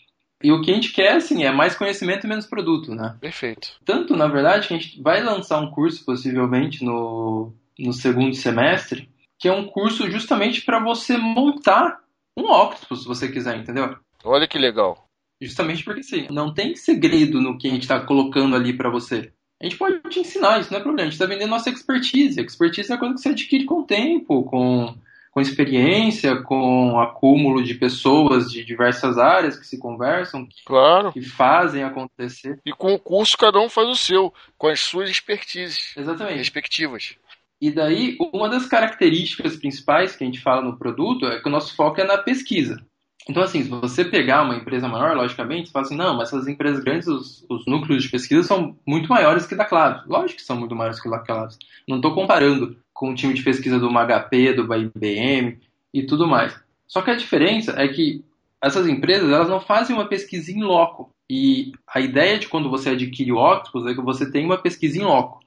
E 0.43 0.50
o 0.50 0.62
que 0.62 0.71
a 0.71 0.75
gente 0.75 0.93
quer, 0.93 1.17
assim, 1.17 1.44
é 1.44 1.53
mais 1.53 1.76
conhecimento 1.76 2.25
e 2.25 2.29
menos 2.29 2.47
produto, 2.47 2.94
né? 2.94 3.17
Perfeito. 3.21 3.73
Tanto, 3.85 4.17
na 4.17 4.26
verdade, 4.26 4.69
que 4.69 4.75
a 4.75 4.79
gente 4.79 5.03
vai 5.03 5.23
lançar 5.23 5.61
um 5.61 5.71
curso, 5.71 6.03
possivelmente, 6.03 6.82
no, 6.82 7.53
no 7.79 7.93
segundo 7.93 8.35
semestre, 8.35 9.09
que 9.38 9.49
é 9.49 9.53
um 9.53 9.67
curso 9.67 10.11
justamente 10.11 10.62
para 10.62 10.82
você 10.82 11.19
montar 11.19 11.99
um 12.37 12.50
Octopus, 12.50 13.03
se 13.03 13.09
você 13.09 13.29
quiser, 13.29 13.56
entendeu? 13.56 13.97
Olha 14.25 14.49
que 14.49 14.59
legal. 14.59 15.09
Justamente 15.41 15.85
porque 15.85 16.00
assim, 16.00 16.26
não 16.31 16.53
tem 16.53 16.75
segredo 16.75 17.41
no 17.41 17.59
que 17.59 17.69
a 17.69 17.71
gente 17.71 17.82
está 17.82 18.00
colocando 18.00 18.56
ali 18.56 18.73
para 18.73 18.91
você. 18.91 19.32
A 19.61 19.65
gente 19.65 19.76
pode 19.76 20.00
te 20.09 20.21
ensinar, 20.21 20.61
isso 20.61 20.73
não 20.73 20.79
é 20.79 20.82
problema. 20.82 21.09
A 21.09 21.11
gente 21.11 21.15
está 21.15 21.26
vendendo 21.26 21.50
nossa 21.50 21.71
expertise. 21.71 22.41
expertise 22.41 22.93
é 22.93 22.97
coisa 22.97 23.15
que 23.15 23.21
você 23.21 23.29
adquire 23.31 23.65
com 23.65 23.81
o 23.81 23.87
tempo, 23.87 24.44
com, 24.44 24.94
com 25.31 25.41
experiência, 25.41 26.43
com 26.43 26.99
acúmulo 27.00 27.62
de 27.62 27.75
pessoas 27.75 28.50
de 28.50 28.65
diversas 28.65 29.17
áreas 29.17 29.56
que 29.56 29.67
se 29.67 29.79
conversam, 29.79 30.47
claro. 30.67 31.12
que 31.12 31.23
fazem 31.23 31.82
acontecer. 31.82 32.61
E 32.65 32.73
com 32.73 32.94
o 32.94 32.99
curso 32.99 33.37
cada 33.37 33.59
um 33.61 33.69
faz 33.69 33.88
o 33.88 33.94
seu, 33.94 34.35
com 34.59 34.69
as 34.69 34.81
suas 34.81 35.09
expertises 35.09 35.94
Exatamente. 35.97 36.38
respectivas. 36.38 37.17
E 37.61 37.71
daí, 37.71 38.19
uma 38.32 38.49
das 38.49 38.67
características 38.67 39.56
principais 39.56 40.15
que 40.15 40.25
a 40.25 40.26
gente 40.26 40.41
fala 40.41 40.61
no 40.61 40.76
produto 40.79 41.26
é 41.26 41.41
que 41.41 41.49
o 41.49 41.53
nosso 41.53 41.75
foco 41.75 42.00
é 42.00 42.05
na 42.05 42.19
pesquisa. 42.19 42.85
Então, 43.29 43.43
assim, 43.43 43.62
se 43.62 43.69
você 43.71 44.05
pegar 44.05 44.43
uma 44.43 44.56
empresa 44.56 44.87
maior, 44.87 45.17
logicamente, 45.17 45.69
você 45.69 45.73
fala 45.73 45.87
assim, 45.87 45.97
não, 45.97 46.15
mas 46.17 46.29
essas 46.29 46.47
empresas 46.47 46.85
grandes, 46.85 47.09
os, 47.09 47.44
os 47.49 47.65
núcleos 47.67 48.03
de 48.03 48.11
pesquisa 48.11 48.43
são 48.43 48.76
muito 48.87 49.09
maiores 49.09 49.47
que 49.47 49.55
da 49.55 49.65
Claves. 49.65 50.06
Lógico 50.06 50.41
que 50.41 50.47
são 50.47 50.56
muito 50.56 50.76
maiores 50.76 51.00
que 51.00 51.09
da 51.09 51.19
Claves. 51.19 51.59
Não 51.88 51.97
estou 51.97 52.15
comparando 52.15 52.76
com 52.93 53.11
o 53.11 53.15
time 53.15 53.32
de 53.32 53.43
pesquisa 53.43 53.79
do 53.79 53.88
HP, 53.88 54.53
do 54.53 54.75
IBM 54.75 55.59
e 55.93 56.03
tudo 56.03 56.26
mais. 56.26 56.55
Só 56.87 57.00
que 57.00 57.11
a 57.11 57.17
diferença 57.17 57.75
é 57.81 57.88
que 57.88 58.23
essas 58.62 58.87
empresas, 58.87 59.31
elas 59.31 59.49
não 59.49 59.61
fazem 59.61 59.97
uma 59.97 60.06
pesquisa 60.06 60.53
em 60.53 60.62
loco. 60.62 61.11
E 61.29 61.73
a 61.87 62.00
ideia 62.00 62.38
de 62.38 62.49
quando 62.49 62.69
você 62.69 62.91
adquire 62.91 63.32
o 63.32 63.38
Octopus 63.38 63.87
é 63.87 63.94
que 63.94 64.03
você 64.03 64.31
tem 64.31 64.44
uma 64.44 64.59
pesquisa 64.59 64.99
em 64.99 65.03
loco. 65.03 65.41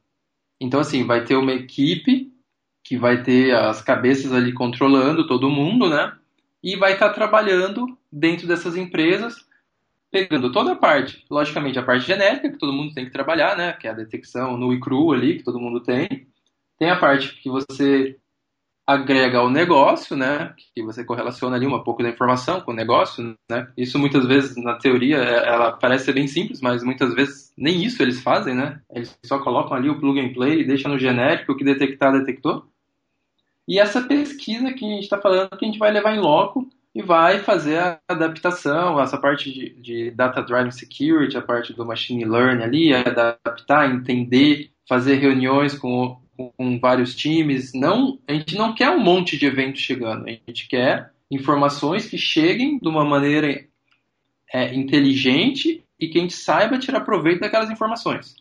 Então, 0.60 0.80
assim, 0.80 1.04
vai 1.04 1.24
ter 1.24 1.36
uma 1.36 1.54
equipe 1.54 2.32
que 2.84 2.98
vai 2.98 3.22
ter 3.22 3.54
as 3.54 3.82
cabeças 3.82 4.32
ali 4.32 4.54
controlando 4.54 5.28
todo 5.28 5.50
mundo, 5.50 5.90
né? 5.90 6.14
E 6.64 6.76
vai 6.76 6.94
estar 6.94 7.10
trabalhando 7.10 7.98
dentro 8.12 8.48
dessas 8.48 8.76
empresas, 8.76 9.36
pegando 10.12 10.52
toda 10.52 10.74
a 10.74 10.76
parte, 10.76 11.26
logicamente 11.30 11.78
a 11.78 11.84
parte 11.84 12.06
genética, 12.06 12.50
que 12.50 12.58
todo 12.58 12.74
mundo 12.74 12.94
tem 12.94 13.06
que 13.06 13.12
trabalhar, 13.12 13.56
né, 13.58 13.74
que 13.74 13.88
é 13.88 13.92
a 13.92 13.96
detecção 13.96 14.58
no 14.58 14.74
e 14.74 14.80
cru 14.80 15.12
ali, 15.12 15.38
que 15.38 15.44
todo 15.44 15.60
mundo 15.60 15.82
tem. 15.82 16.28
Tem 16.80 16.90
a 16.90 16.96
parte 16.96 17.36
que 17.42 17.50
você 17.50 18.18
agrega 18.86 19.40
ao 19.40 19.50
negócio, 19.50 20.16
né, 20.16 20.54
que 20.74 20.82
você 20.82 21.04
correlaciona 21.04 21.58
ali 21.58 21.68
um 21.68 21.84
pouco 21.84 22.02
da 22.02 22.10
informação 22.10 22.62
com 22.62 22.72
o 22.72 22.76
negócio, 22.76 23.36
né. 23.52 23.68
Isso 23.76 24.00
muitas 24.00 24.26
vezes 24.26 24.56
na 24.56 24.76
teoria 24.78 25.18
é, 25.18 25.48
ela 25.48 25.74
parece 25.74 26.06
ser 26.06 26.14
bem 26.14 26.28
simples, 26.28 26.62
mas 26.62 26.84
muitas 26.84 27.14
vezes 27.14 27.52
nem 27.58 27.84
isso 27.84 28.02
eles 28.02 28.22
fazem, 28.22 28.56
né. 28.56 28.80
Eles 28.90 29.18
só 29.26 29.40
colocam 29.40 29.76
ali 29.76 29.90
o 29.90 30.00
plug 30.00 30.20
and 30.20 30.32
play 30.34 30.62
e 30.62 30.66
deixam 30.66 30.92
no 30.92 30.98
genérico 30.98 31.52
o 31.52 31.58
que 31.58 31.66
detectar 31.66 32.14
detectou. 32.14 32.66
E 33.68 33.80
essa 33.80 34.02
pesquisa 34.02 34.72
que 34.72 34.86
a 34.86 34.90
gente 34.90 35.04
está 35.04 35.20
falando 35.20 35.50
que 35.50 35.66
a 35.66 35.68
gente 35.68 35.80
vai 35.80 35.92
levar 35.92 36.16
em 36.16 36.20
loco 36.20 36.70
e 36.96 37.02
vai 37.02 37.40
fazer 37.40 37.78
a 37.78 38.00
adaptação, 38.08 39.00
essa 39.00 39.18
parte 39.18 39.52
de, 39.52 39.70
de 39.82 40.12
data 40.12 40.42
driven 40.42 40.72
security, 40.72 41.38
a 41.38 41.42
parte 41.42 41.74
do 41.74 41.86
machine 41.86 42.26
learning 42.26 42.64
ali, 42.64 42.94
adaptar, 42.94 43.94
entender, 43.94 44.72
fazer 44.88 45.16
reuniões 45.16 45.78
com, 45.78 46.18
com 46.36 46.80
vários 46.80 47.14
times. 47.14 47.74
Não, 47.74 48.18
a 48.28 48.34
gente 48.34 48.56
não 48.56 48.74
quer 48.74 48.90
um 48.90 49.00
monte 49.00 49.38
de 49.38 49.46
eventos 49.46 49.82
chegando, 49.82 50.28
a 50.28 50.32
gente 50.32 50.68
quer 50.68 51.12
informações 51.30 52.10
que 52.10 52.18
cheguem 52.18 52.80
de 52.80 52.88
uma 52.88 53.04
maneira 53.04 53.66
é, 54.54 54.74
inteligente 54.74 55.84
e 56.00 56.08
que 56.08 56.18
a 56.18 56.22
gente 56.22 56.34
saiba 56.34 56.80
tirar 56.80 57.02
proveito 57.02 57.42
daquelas 57.42 57.70
informações. 57.70 58.36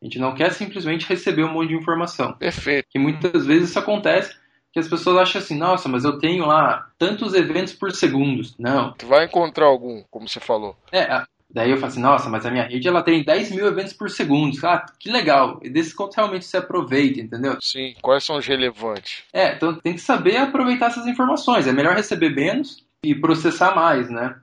A 0.00 0.04
gente 0.04 0.18
não 0.18 0.34
quer 0.34 0.50
simplesmente 0.52 1.06
receber 1.06 1.44
um 1.44 1.52
monte 1.52 1.68
de 1.68 1.76
informação. 1.76 2.32
Perfeito. 2.32 2.88
Que 2.90 2.98
muitas 2.98 3.46
vezes 3.46 3.70
isso 3.70 3.78
acontece 3.78 4.34
que 4.72 4.78
as 4.78 4.88
pessoas 4.88 5.18
acham 5.18 5.40
assim, 5.40 5.56
nossa, 5.56 5.88
mas 5.88 6.04
eu 6.04 6.18
tenho 6.18 6.46
lá 6.46 6.88
tantos 6.98 7.34
eventos 7.34 7.74
por 7.74 7.92
segundo. 7.92 8.42
Não. 8.58 8.92
Tu 8.92 9.06
vai 9.06 9.26
encontrar 9.26 9.66
algum, 9.66 10.02
como 10.10 10.26
você 10.26 10.40
falou. 10.40 10.74
É, 10.90 11.22
daí 11.50 11.70
eu 11.70 11.76
falo 11.76 11.92
assim, 11.92 12.00
nossa, 12.00 12.30
mas 12.30 12.46
a 12.46 12.50
minha 12.50 12.66
rede 12.66 12.88
ela 12.88 13.02
tem 13.02 13.22
10 13.22 13.50
mil 13.52 13.66
eventos 13.66 13.92
por 13.92 14.08
segundo. 14.08 14.56
Ah, 14.66 14.86
que 14.98 15.10
legal. 15.10 15.60
E 15.62 15.68
desse 15.68 15.94
quanto 15.94 16.14
realmente 16.14 16.46
se 16.46 16.56
aproveita, 16.56 17.20
entendeu? 17.20 17.58
Sim, 17.60 17.94
quais 18.00 18.24
são 18.24 18.36
os 18.36 18.46
relevantes? 18.46 19.24
É, 19.32 19.54
então 19.54 19.74
tem 19.74 19.92
que 19.92 20.00
saber 20.00 20.38
aproveitar 20.38 20.86
essas 20.86 21.06
informações. 21.06 21.66
É 21.66 21.72
melhor 21.72 21.94
receber 21.94 22.30
menos 22.30 22.82
e 23.04 23.14
processar 23.14 23.74
mais, 23.74 24.08
né? 24.08 24.36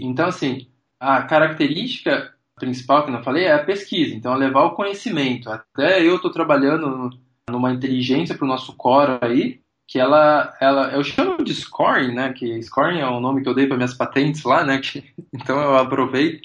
Então, 0.00 0.26
assim, 0.26 0.66
a 0.98 1.22
característica 1.22 2.32
principal 2.56 3.04
que 3.04 3.12
eu 3.12 3.22
falei 3.22 3.44
é 3.44 3.52
a 3.52 3.64
pesquisa. 3.64 4.14
Então, 4.14 4.34
levar 4.34 4.64
o 4.64 4.74
conhecimento. 4.74 5.50
Até 5.50 6.02
eu 6.04 6.16
estou 6.16 6.32
trabalhando 6.32 7.10
numa 7.50 7.72
inteligência 7.72 8.36
para 8.36 8.44
o 8.44 8.48
nosso 8.48 8.74
core 8.76 9.18
aí, 9.20 9.60
que 9.86 9.98
ela, 9.98 10.56
ela, 10.60 10.92
eu 10.92 11.04
chamo 11.04 11.44
de 11.44 11.54
scoring, 11.54 12.14
né? 12.14 12.32
Que 12.32 12.62
scoring 12.62 13.00
é 13.00 13.06
o 13.06 13.20
nome 13.20 13.42
que 13.42 13.48
eu 13.48 13.54
dei 13.54 13.66
para 13.66 13.76
minhas 13.76 13.94
patentes 13.94 14.42
lá, 14.44 14.64
né? 14.64 14.78
Que, 14.78 15.04
então 15.32 15.60
eu 15.60 15.76
aproveito 15.76 16.40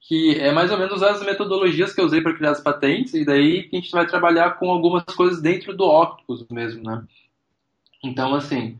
que 0.00 0.38
é 0.38 0.52
mais 0.52 0.70
ou 0.70 0.78
menos 0.78 1.02
as 1.02 1.24
metodologias 1.24 1.94
que 1.94 2.00
eu 2.00 2.04
usei 2.04 2.20
para 2.20 2.34
criar 2.34 2.50
as 2.50 2.60
patentes, 2.60 3.14
e 3.14 3.24
daí 3.24 3.62
que 3.62 3.76
a 3.76 3.80
gente 3.80 3.92
vai 3.92 4.06
trabalhar 4.06 4.58
com 4.58 4.70
algumas 4.70 5.04
coisas 5.04 5.40
dentro 5.40 5.76
do 5.76 5.84
Octopus 5.84 6.46
mesmo, 6.50 6.82
né? 6.82 7.04
Então, 8.04 8.34
assim, 8.34 8.78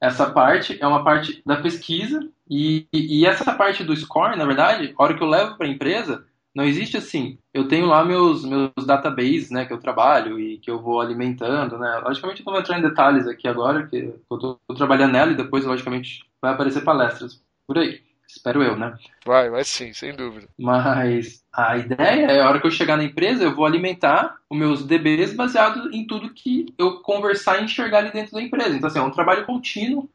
essa 0.00 0.30
parte 0.30 0.78
é 0.80 0.86
uma 0.86 1.04
parte 1.04 1.42
da 1.44 1.56
pesquisa, 1.56 2.28
e, 2.48 2.86
e 2.92 3.26
essa 3.26 3.52
parte 3.54 3.84
do 3.84 3.94
score, 3.94 4.36
na 4.36 4.44
verdade, 4.46 4.94
a 4.96 5.02
hora 5.02 5.14
que 5.14 5.22
eu 5.22 5.28
levo 5.28 5.56
para 5.56 5.66
a 5.66 5.70
empresa, 5.70 6.26
não 6.54 6.64
existe 6.64 6.96
assim. 6.96 7.38
Eu 7.52 7.66
tenho 7.66 7.86
lá 7.86 8.04
meus, 8.04 8.44
meus 8.44 8.72
databases, 8.86 9.50
né, 9.50 9.64
que 9.64 9.72
eu 9.72 9.80
trabalho 9.80 10.38
e 10.38 10.58
que 10.58 10.70
eu 10.70 10.80
vou 10.80 11.00
alimentando, 11.00 11.78
né. 11.78 12.00
Logicamente 12.04 12.40
eu 12.40 12.46
não 12.46 12.52
vou 12.52 12.60
entrar 12.60 12.78
em 12.78 12.82
detalhes 12.82 13.26
aqui 13.26 13.48
agora, 13.48 13.86
que 13.86 13.96
eu 13.96 14.36
estou 14.36 14.58
trabalhando 14.76 15.12
nela 15.12 15.32
e 15.32 15.36
depois, 15.36 15.64
logicamente, 15.64 16.24
vai 16.40 16.52
aparecer 16.52 16.82
palestras 16.82 17.42
por 17.66 17.78
aí. 17.78 18.00
Espero 18.28 18.62
eu, 18.62 18.76
né? 18.76 18.96
Vai, 19.24 19.50
vai 19.50 19.64
sim, 19.64 19.92
sem 19.92 20.14
dúvida. 20.14 20.48
Mas 20.58 21.44
a 21.52 21.76
ideia 21.76 22.26
é, 22.26 22.40
a 22.40 22.48
hora 22.48 22.60
que 22.60 22.66
eu 22.66 22.70
chegar 22.70 22.96
na 22.96 23.04
empresa, 23.04 23.44
eu 23.44 23.54
vou 23.54 23.66
alimentar 23.66 24.36
os 24.50 24.58
meus 24.58 24.84
DBs 24.84 25.34
baseado 25.34 25.90
em 25.92 26.06
tudo 26.06 26.32
que 26.32 26.66
eu 26.78 27.00
conversar 27.00 27.60
e 27.60 27.64
enxergar 27.64 27.98
ali 27.98 28.10
dentro 28.10 28.32
da 28.32 28.42
empresa. 28.42 28.74
Então, 28.74 28.88
assim, 28.88 28.98
é 28.98 29.02
um 29.02 29.10
trabalho 29.10 29.46
contínuo 29.46 30.08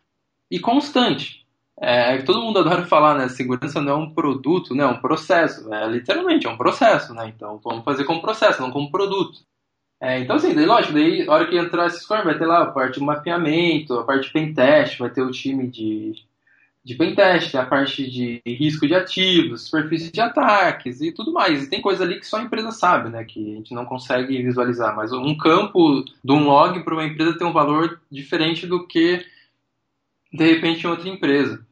e 0.52 0.60
constante. 0.60 1.39
É, 1.82 2.18
todo 2.24 2.42
mundo 2.42 2.60
adora 2.60 2.86
falar, 2.86 3.16
né? 3.18 3.30
Segurança 3.30 3.82
não 3.82 3.92
é 3.94 3.96
um 3.96 4.14
produto, 4.14 4.76
né? 4.76 4.84
É 4.84 4.88
um 4.88 5.00
processo. 5.00 5.74
É, 5.74 5.88
literalmente, 5.88 6.46
é 6.46 6.50
um 6.50 6.58
processo, 6.58 7.14
né? 7.14 7.32
Então, 7.34 7.60
vamos 7.64 7.86
fazer 7.86 8.04
como 8.04 8.22
processo, 8.22 8.62
não 8.62 8.72
como 8.72 8.92
produto. 8.92 9.40
É, 10.02 10.20
então, 10.20 10.36
assim, 10.38 10.54
daí, 10.54 10.66
lógico, 10.66 10.94
daí, 10.94 11.28
a 11.28 11.32
hora 11.32 11.48
que 11.48 11.58
entrar 11.58 11.88
esse 11.88 12.02
score, 12.02 12.24
vai 12.24 12.38
ter 12.38 12.46
lá 12.46 12.64
a 12.64 12.72
parte 12.72 13.00
de 13.00 13.06
mapeamento, 13.06 13.94
a 13.96 14.04
parte 14.04 14.28
de 14.28 14.34
pentest, 14.34 14.98
vai 15.00 15.10
ter 15.10 15.22
o 15.22 15.32
time 15.32 15.68
de 15.68 16.14
de 16.84 16.96
pentest, 16.96 17.56
a 17.56 17.66
parte 17.66 18.10
de 18.10 18.42
risco 18.46 18.88
de 18.88 18.96
ativos, 18.96 19.66
superfície 19.66 20.12
de 20.12 20.22
ataques 20.22 21.02
e 21.02 21.12
tudo 21.12 21.32
mais. 21.32 21.64
E 21.64 21.70
tem 21.70 21.82
coisa 21.82 22.04
ali 22.04 22.20
que 22.20 22.26
só 22.26 22.38
a 22.38 22.42
empresa 22.42 22.72
sabe, 22.72 23.10
né? 23.10 23.24
Que 23.24 23.54
a 23.54 23.56
gente 23.58 23.74
não 23.74 23.86
consegue 23.86 24.42
visualizar. 24.42 24.96
Mas 24.96 25.12
um 25.12 25.38
campo 25.38 26.04
de 26.24 26.32
um 26.32 26.46
log 26.46 26.84
para 26.84 26.94
uma 26.94 27.06
empresa 27.06 27.38
tem 27.38 27.46
um 27.46 27.54
valor 27.54 28.02
diferente 28.10 28.66
do 28.66 28.88
que 28.88 29.24
de 30.34 30.44
repente 30.44 30.86
em 30.86 30.90
outra 30.90 31.10
empresa. 31.10 31.66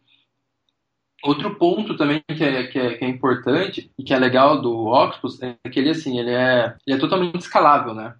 Outro 1.27 1.55
ponto 1.55 1.97
também 1.97 2.23
que 2.25 2.41
é, 2.41 2.67
que 2.67 2.79
é, 2.79 2.97
que 2.97 3.03
é 3.03 3.09
importante 3.09 3.91
e 3.99 4.03
que 4.03 4.13
é 4.13 4.17
legal 4.17 4.61
do 4.61 4.87
Octopus 4.87 5.41
é 5.41 5.57
que 5.69 5.77
ele 5.77 5.89
assim 5.89 6.17
ele 6.17 6.31
é, 6.31 6.73
ele 6.87 6.95
é 6.95 6.99
totalmente 6.99 7.41
escalável, 7.41 7.93
né? 7.93 8.15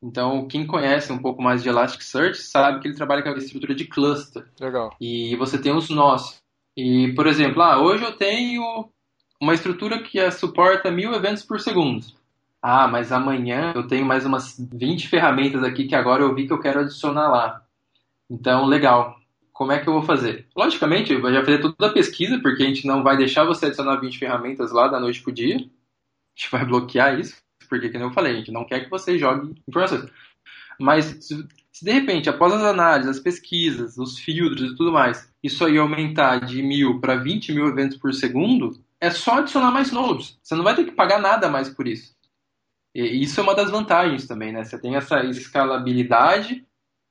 Então, 0.00 0.46
quem 0.46 0.64
conhece 0.64 1.12
um 1.12 1.18
pouco 1.18 1.42
mais 1.42 1.64
de 1.64 1.68
Elasticsearch 1.68 2.38
sabe 2.38 2.78
que 2.78 2.86
ele 2.86 2.96
trabalha 2.96 3.22
com 3.22 3.28
a 3.28 3.36
estrutura 3.36 3.74
de 3.74 3.86
cluster. 3.86 4.44
Legal. 4.60 4.94
E 5.00 5.34
você 5.34 5.60
tem 5.60 5.74
os 5.74 5.90
nós. 5.90 6.40
E, 6.76 7.12
por 7.16 7.26
exemplo, 7.26 7.60
ah, 7.60 7.82
hoje 7.82 8.04
eu 8.04 8.16
tenho 8.16 8.88
uma 9.40 9.54
estrutura 9.54 10.00
que 10.00 10.30
suporta 10.30 10.92
mil 10.92 11.12
eventos 11.12 11.42
por 11.42 11.58
segundo. 11.58 12.06
Ah, 12.62 12.86
mas 12.86 13.10
amanhã 13.10 13.72
eu 13.74 13.88
tenho 13.88 14.06
mais 14.06 14.24
umas 14.24 14.56
20 14.72 15.08
ferramentas 15.08 15.64
aqui 15.64 15.88
que 15.88 15.96
agora 15.96 16.22
eu 16.22 16.32
vi 16.32 16.46
que 16.46 16.52
eu 16.52 16.60
quero 16.60 16.80
adicionar 16.80 17.28
lá. 17.28 17.62
Então, 18.30 18.64
legal. 18.64 19.16
Como 19.52 19.72
é 19.72 19.78
que 19.78 19.88
eu 19.88 19.92
vou 19.92 20.02
fazer? 20.02 20.46
Logicamente, 20.56 21.12
eu 21.12 21.20
vou 21.20 21.32
já 21.32 21.44
fazer 21.44 21.60
toda 21.60 21.86
a 21.86 21.92
pesquisa, 21.92 22.40
porque 22.40 22.62
a 22.62 22.66
gente 22.66 22.86
não 22.86 23.02
vai 23.02 23.16
deixar 23.16 23.44
você 23.44 23.66
adicionar 23.66 24.00
20 24.00 24.18
ferramentas 24.18 24.72
lá 24.72 24.88
da 24.88 24.98
noite 24.98 25.22
pro 25.22 25.32
dia. 25.32 25.56
A 25.56 25.58
gente 25.58 26.50
vai 26.50 26.64
bloquear 26.64 27.18
isso 27.18 27.42
porque, 27.72 27.88
como 27.88 28.04
eu 28.04 28.12
falei, 28.12 28.34
a 28.34 28.36
gente 28.36 28.52
não 28.52 28.66
quer 28.66 28.84
que 28.84 28.90
você 28.90 29.18
jogue 29.18 29.54
informações. 29.66 30.04
Mas 30.78 31.06
se, 31.24 31.48
de 31.82 31.90
repente, 31.90 32.28
após 32.28 32.52
as 32.52 32.62
análises, 32.62 33.16
as 33.16 33.22
pesquisas, 33.22 33.96
os 33.96 34.18
filtros 34.18 34.72
e 34.72 34.76
tudo 34.76 34.92
mais, 34.92 35.32
isso 35.42 35.64
aí 35.64 35.78
aumentar 35.78 36.40
de 36.40 36.62
mil 36.62 37.00
para 37.00 37.16
20 37.16 37.50
mil 37.52 37.66
eventos 37.66 37.96
por 37.96 38.12
segundo, 38.12 38.78
é 39.00 39.10
só 39.10 39.38
adicionar 39.38 39.70
mais 39.70 39.90
nodes. 39.90 40.38
Você 40.42 40.54
não 40.54 40.62
vai 40.62 40.76
ter 40.76 40.84
que 40.84 40.92
pagar 40.92 41.18
nada 41.18 41.48
mais 41.48 41.70
por 41.70 41.88
isso. 41.88 42.14
E 42.94 43.22
isso 43.22 43.40
é 43.40 43.42
uma 43.42 43.54
das 43.54 43.70
vantagens 43.70 44.26
também, 44.26 44.52
né? 44.52 44.64
Você 44.64 44.78
tem 44.78 44.94
essa 44.94 45.24
escalabilidade 45.24 46.66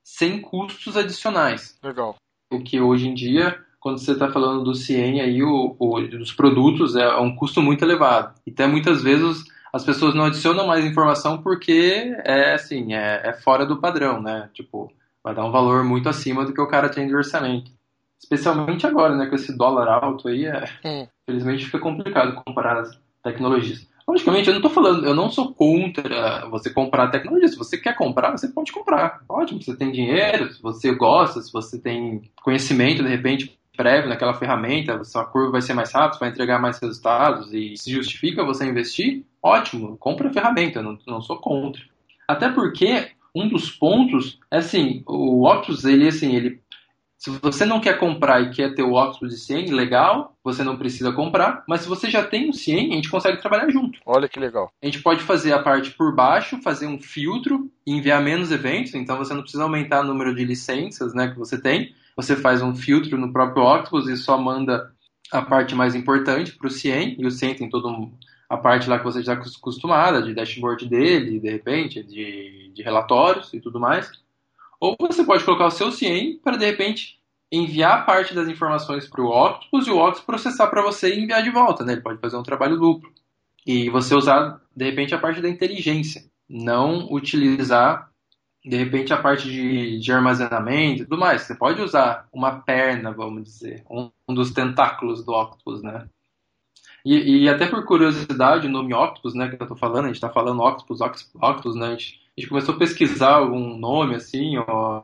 sem 0.06 0.40
custos 0.40 0.96
adicionais. 0.96 1.76
Legal. 1.84 2.16
O 2.52 2.60
que 2.62 2.82
hoje 2.82 3.08
em 3.08 3.14
dia, 3.14 3.58
quando 3.80 3.98
você 3.98 4.12
está 4.12 4.30
falando 4.30 4.64
do 4.64 4.76
CIEM, 4.76 5.22
aí 5.22 5.42
o, 5.42 5.76
o, 5.80 6.02
dos 6.02 6.34
produtos, 6.34 6.96
é 6.96 7.16
um 7.18 7.36
custo 7.36 7.62
muito 7.62 7.84
elevado. 7.84 8.36
E 8.46 8.52
até 8.52 8.68
muitas 8.68 9.02
vezes 9.02 9.44
as 9.74 9.86
pessoas 9.86 10.14
não 10.14 10.26
adicionam 10.26 10.68
mais 10.68 10.86
informação 10.86 11.42
porque 11.42 12.14
é 12.26 12.54
assim, 12.54 12.94
é, 12.94 13.22
é 13.30 13.34
fora 13.34 13.66
do 13.66 13.78
padrão, 13.78 14.22
né? 14.22 14.50
Tipo, 14.54 14.92
vai 15.24 15.34
dar 15.34 15.46
um 15.46 15.52
valor 15.52 15.84
muito 15.84 16.10
acima 16.10 16.46
do 16.46 16.54
que 16.54 16.62
o 16.62 16.68
cara 16.68 16.90
tem 16.90 17.08
de 17.08 17.16
orçamento. 17.16 17.72
Especialmente 18.20 18.86
agora, 18.86 19.16
né? 19.16 19.28
Com 19.28 19.36
esse 19.36 19.58
dólar 19.58 19.88
alto 19.88 20.28
aí, 20.28 20.46
é, 20.46 20.66
hum. 20.86 21.08
infelizmente 21.24 21.66
fica 21.66 21.80
complicado 21.80 22.36
comparar 22.44 22.82
as 22.82 23.00
tecnologias. 23.24 23.88
Logicamente, 24.12 24.50
eu 24.50 24.56
não 24.56 24.62
tô 24.62 24.70
falando, 24.70 25.06
eu 25.06 25.16
não 25.16 25.32
sou 25.32 25.54
contra 25.54 26.46
você 26.50 26.70
comprar 26.70 27.10
tecnologia. 27.10 27.48
Se 27.48 27.58
você 27.58 27.78
quer 27.78 27.96
comprar, 27.96 28.32
você 28.32 28.50
pode 28.50 28.70
comprar. 28.70 29.22
Ótimo, 29.28 29.62
você 29.62 29.74
tem 29.74 29.90
dinheiro, 29.90 30.52
se 30.52 30.62
você 30.62 30.94
gosta, 30.94 31.42
se 31.42 31.50
você 31.52 31.80
tem 31.80 32.22
conhecimento, 32.44 33.04
de 33.04 33.08
repente, 33.08 33.58
prévio 33.76 34.10
naquela 34.10 34.34
ferramenta, 34.34 35.02
sua 35.06 35.24
curva 35.24 35.54
vai 35.54 35.62
ser 35.62 35.74
mais 35.74 35.94
rápida, 35.94 36.20
vai 36.20 36.30
entregar 36.30 36.60
mais 36.60 36.78
resultados 36.78 37.54
e 37.54 37.78
se 37.78 37.90
justifica 37.90 38.44
você 38.44 38.66
investir, 38.66 39.24
ótimo, 39.42 39.96
compra 39.98 40.28
a 40.28 40.34
ferramenta, 40.34 40.82
não, 40.82 40.98
não 41.08 41.22
sou 41.22 41.38
contra. 41.38 41.82
Até 42.28 42.50
porque 42.50 43.12
um 43.34 43.48
dos 43.48 43.72
pontos 43.72 44.38
é 44.52 44.58
assim, 44.58 45.04
o 45.08 45.48
Octopus, 45.50 45.86
ele 45.86 46.10
assim, 46.10 46.36
ele 46.36 46.60
se 47.22 47.30
você 47.30 47.66
não 47.66 47.80
quer 47.80 48.00
comprar 48.00 48.42
e 48.42 48.50
quer 48.50 48.74
ter 48.74 48.82
o 48.82 48.96
Octopus 48.96 49.30
de 49.30 49.38
100, 49.38 49.68
legal, 49.68 50.36
você 50.44 50.64
não 50.64 50.76
precisa 50.76 51.12
comprar, 51.12 51.64
mas 51.68 51.82
se 51.82 51.88
você 51.88 52.10
já 52.10 52.24
tem 52.24 52.50
o 52.50 52.54
100, 52.54 52.94
a 52.94 52.96
gente 52.96 53.12
consegue 53.12 53.40
trabalhar 53.40 53.70
junto. 53.70 54.00
Olha 54.04 54.28
que 54.28 54.40
legal. 54.40 54.72
A 54.82 54.86
gente 54.88 55.04
pode 55.04 55.22
fazer 55.22 55.54
a 55.54 55.62
parte 55.62 55.92
por 55.92 56.16
baixo, 56.16 56.60
fazer 56.64 56.88
um 56.88 57.00
filtro 57.00 57.70
e 57.86 57.94
enviar 57.94 58.24
menos 58.24 58.52
eventos, 58.52 58.96
então 58.96 59.20
você 59.20 59.36
não 59.36 59.44
precisa 59.44 59.62
aumentar 59.62 60.02
o 60.02 60.04
número 60.04 60.34
de 60.34 60.44
licenças 60.44 61.14
né, 61.14 61.28
que 61.28 61.38
você 61.38 61.62
tem, 61.62 61.94
você 62.18 62.36
faz 62.36 62.60
um 62.64 62.76
filtro 62.76 63.16
no 63.20 63.32
próprio 63.32 63.66
Octopus 63.66 64.08
e 64.08 64.18
só 64.18 64.36
manda 64.36 64.92
a 65.32 65.44
parte 65.44 65.76
mais 65.76 65.94
importante 65.94 66.54
para 66.54 66.66
o 66.66 66.72
Cien, 66.72 67.16
e 67.20 67.28
o 67.28 67.30
Cien 67.30 67.54
tem 67.54 67.70
toda 67.70 67.88
a 68.50 68.58
parte 68.58 68.90
lá 68.90 68.98
que 68.98 69.06
você 69.06 69.22
já 69.22 69.36
está 69.36 69.60
acostumada, 69.60 70.24
de 70.24 70.34
dashboard 70.34 70.90
dele, 70.90 71.40
de 71.40 71.52
repente, 71.52 72.02
de, 72.02 72.72
de 72.74 72.82
relatórios 72.82 73.54
e 73.54 73.60
tudo 73.60 73.80
mais. 73.80 74.10
Ou 74.82 74.96
você 75.00 75.24
pode 75.24 75.46
colocar 75.46 75.68
o 75.68 75.72
seu 75.72 75.92
Cien 75.92 76.40
para, 76.44 76.58
de 76.58 76.66
repente, 76.66 77.20
enviar 77.52 78.04
parte 78.04 78.34
das 78.34 78.48
informações 78.48 79.08
para 79.08 79.22
o 79.22 79.28
Octopus 79.28 79.86
e 79.86 79.92
o 79.92 79.98
Octopus 79.98 80.26
processar 80.26 80.68
para 80.68 80.82
você 80.82 81.14
e 81.14 81.20
enviar 81.20 81.44
de 81.44 81.52
volta. 81.52 81.86
Né? 81.86 81.94
Ele 81.94 82.02
pode 82.02 82.20
fazer 82.20 82.36
um 82.36 82.44
trabalho 82.44 82.78
duplo. 82.78 83.12
E 83.64 83.92
você 83.92 84.16
usar, 84.16 84.60
de 84.76 84.86
repente, 84.86 85.14
a 85.14 85.20
parte 85.20 85.40
da 85.40 85.48
inteligência. 85.48 86.24
Não 86.50 87.14
utilizar 87.14 88.10
de 88.66 88.78
repente 88.78 89.14
a 89.14 89.18
parte 89.18 89.50
de, 89.50 90.00
de 90.00 90.12
armazenamento 90.12 91.04
e 91.04 91.06
tudo 91.06 91.20
mais. 91.20 91.44
Você 91.44 91.54
pode 91.54 91.80
usar 91.82 92.28
uma 92.34 92.62
perna, 92.62 93.12
vamos 93.12 93.44
dizer, 93.44 93.84
um, 93.90 94.10
um 94.28 94.34
dos 94.34 94.52
tentáculos 94.52 95.24
do 95.24 95.32
Octopus, 95.32 95.82
né? 95.84 96.08
E, 97.04 97.44
e, 97.44 97.50
até 97.50 97.66
por 97.66 97.84
curiosidade, 97.84 98.68
o 98.68 98.70
nome 98.70 98.94
Octopus, 98.94 99.34
né, 99.34 99.50
que 99.50 99.62
eu 99.62 99.68
tô 99.68 99.76
falando, 99.76 100.06
a 100.06 100.08
gente 100.10 100.22
tá 100.22 100.30
falando 100.30 100.62
Octopus, 100.62 101.02
Octopus, 101.02 101.32
Octopus 101.36 101.76
né, 101.76 101.88
a 101.88 101.90
gente, 101.92 102.21
a 102.38 102.42
gente 102.42 102.50
começou 102.50 102.76
a 102.76 102.78
pesquisar 102.78 103.36
algum 103.36 103.78
nome, 103.78 104.16
assim, 104.16 104.58
ó, 104.58 105.02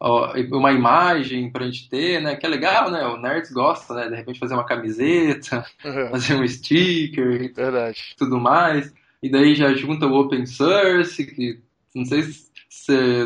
ó, 0.00 0.32
uma 0.52 0.72
imagem 0.72 1.50
pra 1.50 1.66
gente 1.66 1.88
ter, 1.88 2.20
né, 2.20 2.36
que 2.36 2.46
é 2.46 2.48
legal, 2.48 2.90
né, 2.90 3.06
o 3.06 3.16
Nerds 3.16 3.52
gosta, 3.52 3.94
né, 3.94 4.08
de 4.08 4.16
repente 4.16 4.38
fazer 4.38 4.54
uma 4.54 4.66
camiseta, 4.66 5.64
uhum. 5.84 6.10
fazer 6.10 6.34
um 6.34 6.46
sticker, 6.46 7.52
Verdade. 7.54 8.14
tudo 8.16 8.38
mais, 8.38 8.92
e 9.22 9.30
daí 9.30 9.54
já 9.54 9.72
junta 9.74 10.06
o 10.06 10.14
Open 10.14 10.46
Source, 10.46 11.24
que 11.26 11.60
não 11.94 12.04
sei 12.04 12.22
se 12.22 12.46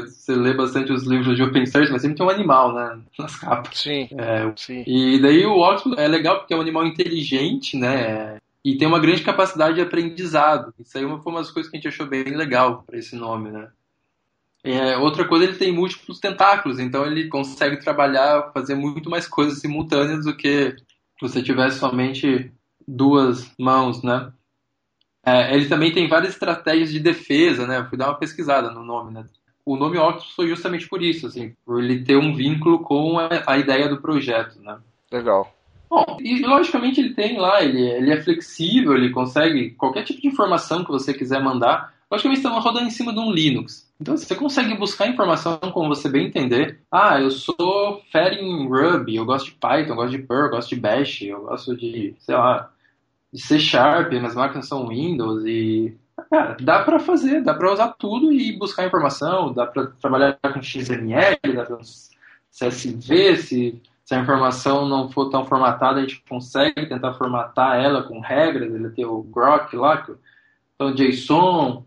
você 0.07 0.35
lê 0.35 0.55
bastante 0.55 0.93
os 0.93 1.05
livros 1.05 1.37
de 1.37 1.43
open 1.43 1.67
source, 1.67 1.91
mas 1.91 2.03
sempre 2.03 2.17
tem 2.17 2.27
um 2.27 2.31
animal, 2.31 2.73
né? 2.73 3.01
Nas 3.19 3.37
capas. 3.37 3.79
Sim. 3.79 4.09
É, 4.17 4.53
sim. 4.57 4.85
E 4.87 5.21
daí 5.21 5.45
o 5.45 5.59
Octopus 5.59 5.99
é 5.99 6.07
legal 6.07 6.39
porque 6.39 6.55
é 6.55 6.57
um 6.57 6.61
animal 6.61 6.87
inteligente, 6.87 7.77
né? 7.77 8.39
E 8.65 8.77
tem 8.77 8.87
uma 8.87 9.01
grande 9.01 9.23
capacidade 9.23 9.77
de 9.77 9.81
aprendizado. 9.81 10.75
Isso 10.79 10.97
aí 10.99 11.05
foi 11.05 11.33
uma 11.33 11.41
das 11.41 11.51
coisas 11.51 11.71
que 11.71 11.77
a 11.77 11.81
gente 11.81 11.89
achou 11.89 12.07
bem 12.07 12.25
legal 12.25 12.83
para 12.83 12.99
esse 12.99 13.17
nome, 13.17 13.51
né? 13.51 13.71
É, 14.63 14.97
outra 14.99 15.27
coisa, 15.27 15.45
ele 15.45 15.57
tem 15.57 15.73
múltiplos 15.73 16.21
tentáculos, 16.21 16.79
então 16.79 17.07
ele 17.07 17.29
consegue 17.29 17.79
trabalhar, 17.79 18.51
fazer 18.53 18.75
muito 18.75 19.09
mais 19.09 19.27
coisas 19.27 19.59
simultâneas 19.59 20.27
do 20.27 20.37
que 20.37 20.73
se 20.73 21.21
você 21.21 21.43
tivesse 21.43 21.79
somente 21.79 22.53
duas 22.87 23.51
mãos, 23.59 24.03
né? 24.03 24.31
É, 25.25 25.55
ele 25.55 25.67
também 25.67 25.93
tem 25.93 26.09
várias 26.09 26.35
estratégias 26.35 26.91
de 26.91 27.01
defesa, 27.01 27.67
né? 27.67 27.79
Eu 27.79 27.87
fui 27.89 27.97
dar 27.97 28.09
uma 28.09 28.19
pesquisada 28.19 28.71
no 28.71 28.85
nome, 28.85 29.13
né? 29.13 29.25
o 29.65 29.77
nome 29.77 29.99
Octopus 29.99 30.35
foi 30.35 30.49
justamente 30.49 30.89
por 30.89 31.03
isso, 31.03 31.27
assim, 31.27 31.55
por 31.65 31.83
ele 31.83 32.03
ter 32.03 32.17
um 32.17 32.35
vínculo 32.35 32.81
com 32.81 33.19
a, 33.19 33.29
a 33.47 33.59
ideia 33.59 33.89
do 33.89 34.01
projeto, 34.01 34.61
né? 34.61 34.79
Legal. 35.13 35.55
Bom, 35.91 36.19
e 36.21 36.41
logicamente 36.41 37.01
ele 37.01 37.15
tem 37.15 37.37
lá, 37.37 37.65
ele, 37.65 37.83
ele 37.83 38.13
é 38.13 38.23
flexível, 38.23 38.95
ele 38.95 39.11
consegue 39.11 39.73
qualquer 39.73 40.05
tipo 40.05 40.21
de 40.21 40.29
informação 40.29 40.85
que 40.85 40.91
você 40.91 41.13
quiser 41.13 41.43
mandar. 41.43 41.93
Logicamente 42.09 42.39
estamos 42.39 42.65
rodando 42.65 42.87
em 42.87 42.91
cima 42.91 43.13
de 43.13 43.19
um 43.19 43.33
Linux. 43.33 43.93
Então 44.01 44.17
você 44.17 44.37
consegue 44.37 44.77
buscar 44.77 45.09
informação 45.09 45.59
como 45.59 45.89
você 45.89 46.09
bem 46.09 46.27
entender. 46.27 46.81
Ah, 46.91 47.21
eu 47.21 47.31
sou 47.33 48.01
fera 48.13 48.35
em 48.37 48.69
Ruby, 48.69 49.17
eu 49.17 49.25
gosto 49.25 49.47
de 49.47 49.53
Python, 49.53 49.91
eu 49.91 49.97
gosto 49.97 50.11
de 50.11 50.19
Perl, 50.23 50.45
eu 50.45 50.51
gosto 50.51 50.69
de 50.69 50.81
Bash, 50.81 51.23
eu 51.23 51.41
gosto 51.43 51.77
de, 51.77 52.15
sei 52.21 52.37
lá, 52.37 52.71
de 53.33 53.41
C 53.41 53.59
Sharp, 53.59 54.13
minhas 54.13 54.35
máquinas 54.35 54.69
são 54.69 54.89
Windows 54.89 55.45
e 55.45 55.97
cara, 56.31 56.57
dá 56.61 56.85
para 56.85 57.01
fazer, 57.01 57.43
dá 57.43 57.53
para 57.53 57.73
usar 57.73 57.89
tudo 57.99 58.33
e 58.33 58.57
buscar 58.57 58.87
informação, 58.87 59.53
dá 59.53 59.67
para 59.67 59.89
trabalhar 60.01 60.39
com 60.41 60.63
XML, 60.63 61.37
dá 61.55 61.65
para 61.65 61.79
CSV, 62.51 63.37
se, 63.37 63.83
se 64.11 64.15
a 64.17 64.19
informação 64.19 64.89
não 64.89 65.09
for 65.09 65.31
tão 65.31 65.47
formatada, 65.47 66.01
a 66.01 66.03
gente 66.03 66.21
consegue 66.29 66.85
tentar 66.85 67.15
formatar 67.15 67.79
ela 67.79 68.03
com 68.03 68.19
regras, 68.19 68.75
ele 68.75 68.91
tem 68.91 69.07
o 69.07 69.23
Grok 69.23 69.77
lá, 69.77 70.05
então 70.75 70.93
JSON, 70.93 71.85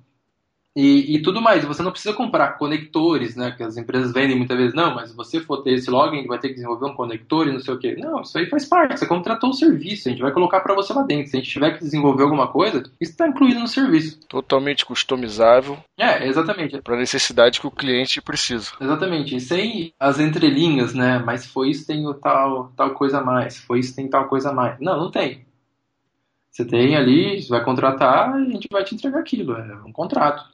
e, 0.76 1.16
e, 1.16 1.22
tudo 1.22 1.42
mais. 1.42 1.64
Você 1.64 1.84
não 1.84 1.92
precisa 1.92 2.16
comprar 2.16 2.58
conectores, 2.58 3.36
né? 3.36 3.52
Que 3.52 3.62
as 3.62 3.78
empresas 3.78 4.12
vendem 4.12 4.36
muitas 4.36 4.58
vezes. 4.58 4.74
Não, 4.74 4.96
mas 4.96 5.12
se 5.12 5.16
você 5.16 5.40
for 5.40 5.62
ter 5.62 5.74
esse 5.74 5.90
login, 5.90 6.26
vai 6.26 6.40
ter 6.40 6.50
que 6.50 6.56
desenvolver 6.56 6.88
um 6.88 6.96
conector 6.96 7.48
e 7.48 7.52
não 7.52 7.60
sei 7.60 7.74
o 7.74 7.80
quê. 7.80 7.96
Não, 7.98 8.22
isso 8.22 8.38
aí 8.38 8.48
faz 8.48 8.66
parte. 8.66 8.98
Você 8.98 9.06
contratou 9.06 9.52
o 9.52 9.54
serviço, 9.54 10.08
a 10.08 10.12
gente 10.12 10.22
vai 10.22 10.32
colocar 10.32 10.62
para 10.62 10.74
você 10.74 10.92
lá 10.92 11.04
dentro. 11.04 11.30
Se 11.30 11.38
a 11.38 11.40
gente 11.40 11.52
tiver 11.52 11.72
que 11.72 11.84
desenvolver 11.84 12.24
alguma 12.24 12.48
coisa, 12.48 12.84
isso 13.00 13.12
está 13.12 13.28
incluído 13.28 13.60
no 13.60 13.68
serviço. 13.68 14.20
Totalmente 14.28 14.86
customizável. 14.86 15.78
É, 15.98 16.28
exatamente. 16.28 16.82
Para 16.82 16.96
a 16.96 17.00
necessidade 17.00 17.60
que 17.60 17.68
o 17.68 17.72
cliente 17.72 18.22
precisa. 18.22 18.72
Exatamente. 18.82 19.36
E 19.36 19.40
sem 19.40 19.94
as 20.00 20.20
entrelinhas, 20.20 20.94
né? 20.96 21.20
Mas 21.20 21.46
foi 21.46 21.70
isso 21.70 21.86
tem 21.86 22.04
tal, 22.20 22.72
tal 22.76 22.92
coisa 22.96 23.20
a 23.20 23.24
mais. 23.24 23.60
Foi 23.60 23.80
isso 23.80 23.96
tem 23.96 24.10
tal 24.10 24.28
coisa 24.28 24.50
a 24.50 24.54
mais. 24.54 24.80
Não, 24.80 24.98
não 24.98 25.12
tem. 25.12 25.46
Você 26.54 26.64
tem 26.64 26.96
ali, 26.96 27.42
você 27.42 27.50
vai 27.50 27.64
contratar 27.64 28.40
e 28.40 28.48
a 28.48 28.50
gente 28.52 28.68
vai 28.72 28.84
te 28.84 28.94
entregar 28.94 29.20
aquilo. 29.20 29.56
É 29.56 29.76
um 29.84 29.92
contrato. 29.92 30.53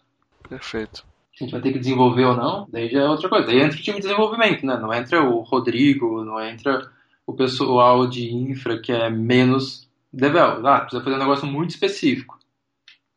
Perfeito. 0.50 1.06
Se 1.36 1.44
a 1.44 1.46
gente 1.46 1.52
vai 1.52 1.62
ter 1.62 1.72
que 1.72 1.80
desenvolver 1.80 2.26
ou 2.26 2.36
não, 2.36 2.68
daí 2.70 2.90
já 2.90 3.02
é 3.02 3.08
outra 3.08 3.30
coisa. 3.30 3.48
Daí 3.48 3.62
entra 3.62 3.78
o 3.78 3.82
time 3.82 3.98
de 3.98 4.08
desenvolvimento, 4.08 4.66
né? 4.66 4.78
Não 4.78 4.94
entra 4.94 5.24
o 5.24 5.42
Rodrigo, 5.42 6.26
não 6.26 6.42
entra 6.42 6.92
o 7.26 7.34
pessoal 7.34 8.08
de 8.08 8.34
infra 8.34 8.82
que 8.82 8.92
é 8.92 9.10
menos 9.10 9.88
develop. 10.12 10.66
Ah, 10.66 10.82
precisa 10.82 11.04
fazer 11.04 11.16
um 11.16 11.20
negócio 11.20 11.48
muito 11.48 11.70
específico. 11.70 12.38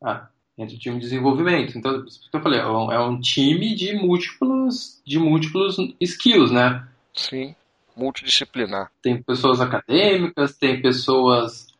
Ah, 0.01 0.27
entra 0.57 0.75
o 0.75 0.79
time 0.79 0.95
de 0.97 1.01
desenvolvimento. 1.01 1.77
Então, 1.77 2.05
eu 2.31 2.41
falei, 2.41 2.59
é 2.59 2.67
um, 2.67 2.91
é 2.91 2.99
um 2.99 3.19
time 3.19 3.75
de 3.75 3.93
múltiplos, 3.93 5.01
de 5.05 5.17
múltiplos 5.17 5.77
skills, 5.99 6.51
né? 6.51 6.87
Sim, 7.13 7.55
multidisciplinar. 7.95 8.91
Tem 9.01 9.21
pessoas 9.21 9.59
acadêmicas, 9.59 10.55
tem 10.57 10.81
pessoas 10.81 11.72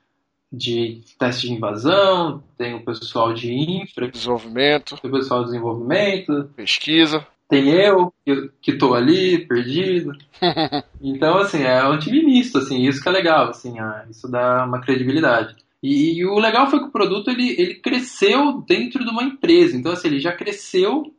de 0.54 1.02
teste 1.18 1.48
de 1.48 1.54
invasão, 1.54 2.44
tem 2.56 2.76
o 2.76 2.86
pessoal 2.86 3.34
de 3.34 3.52
infra, 3.52 4.08
desenvolvimento, 4.08 4.96
tem 5.02 5.10
o 5.10 5.14
pessoal 5.14 5.40
de 5.40 5.48
desenvolvimento, 5.48 6.48
pesquisa, 6.56 7.26
tem 7.50 7.70
eu 7.70 8.14
que, 8.62 8.78
tô 8.78 8.94
ali 8.94 9.48
perdido. 9.48 10.12
então 11.02 11.38
assim 11.40 11.64
é 11.64 11.84
um 11.88 11.98
time 11.98 12.24
misto, 12.24 12.60
assim 12.60 12.84
isso 12.84 13.02
que 13.02 13.10
é 13.10 13.12
legal, 13.12 13.50
assim 13.50 13.80
ah, 13.80 14.06
isso 14.08 14.30
dá 14.30 14.64
uma 14.64 14.80
credibilidade. 14.80 15.56
E, 15.82 16.20
e, 16.20 16.26
o 16.26 16.38
legal 16.40 16.70
foi 16.70 16.80
que 16.80 16.86
o 16.86 16.92
produto 16.92 17.30
ele, 17.30 17.60
ele 17.60 17.76
cresceu 17.76 18.62
dentro 18.62 19.04
de 19.04 19.10
uma 19.10 19.24
empresa, 19.24 19.76
então 19.76 19.92
assim 19.92 20.08
ele 20.08 20.20
já 20.20 20.32
cresceu 20.32 21.12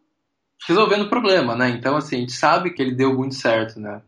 resolvendo 0.66 1.02
o 1.02 1.10
problema, 1.10 1.56
né? 1.56 1.70
Então 1.70 1.96
assim 1.96 2.16
a 2.16 2.20
gente 2.20 2.32
sabe 2.32 2.70
que 2.70 2.80
ele 2.80 2.94
deu 2.94 3.12
muito 3.12 3.34
certo, 3.34 3.80
né? 3.80 4.00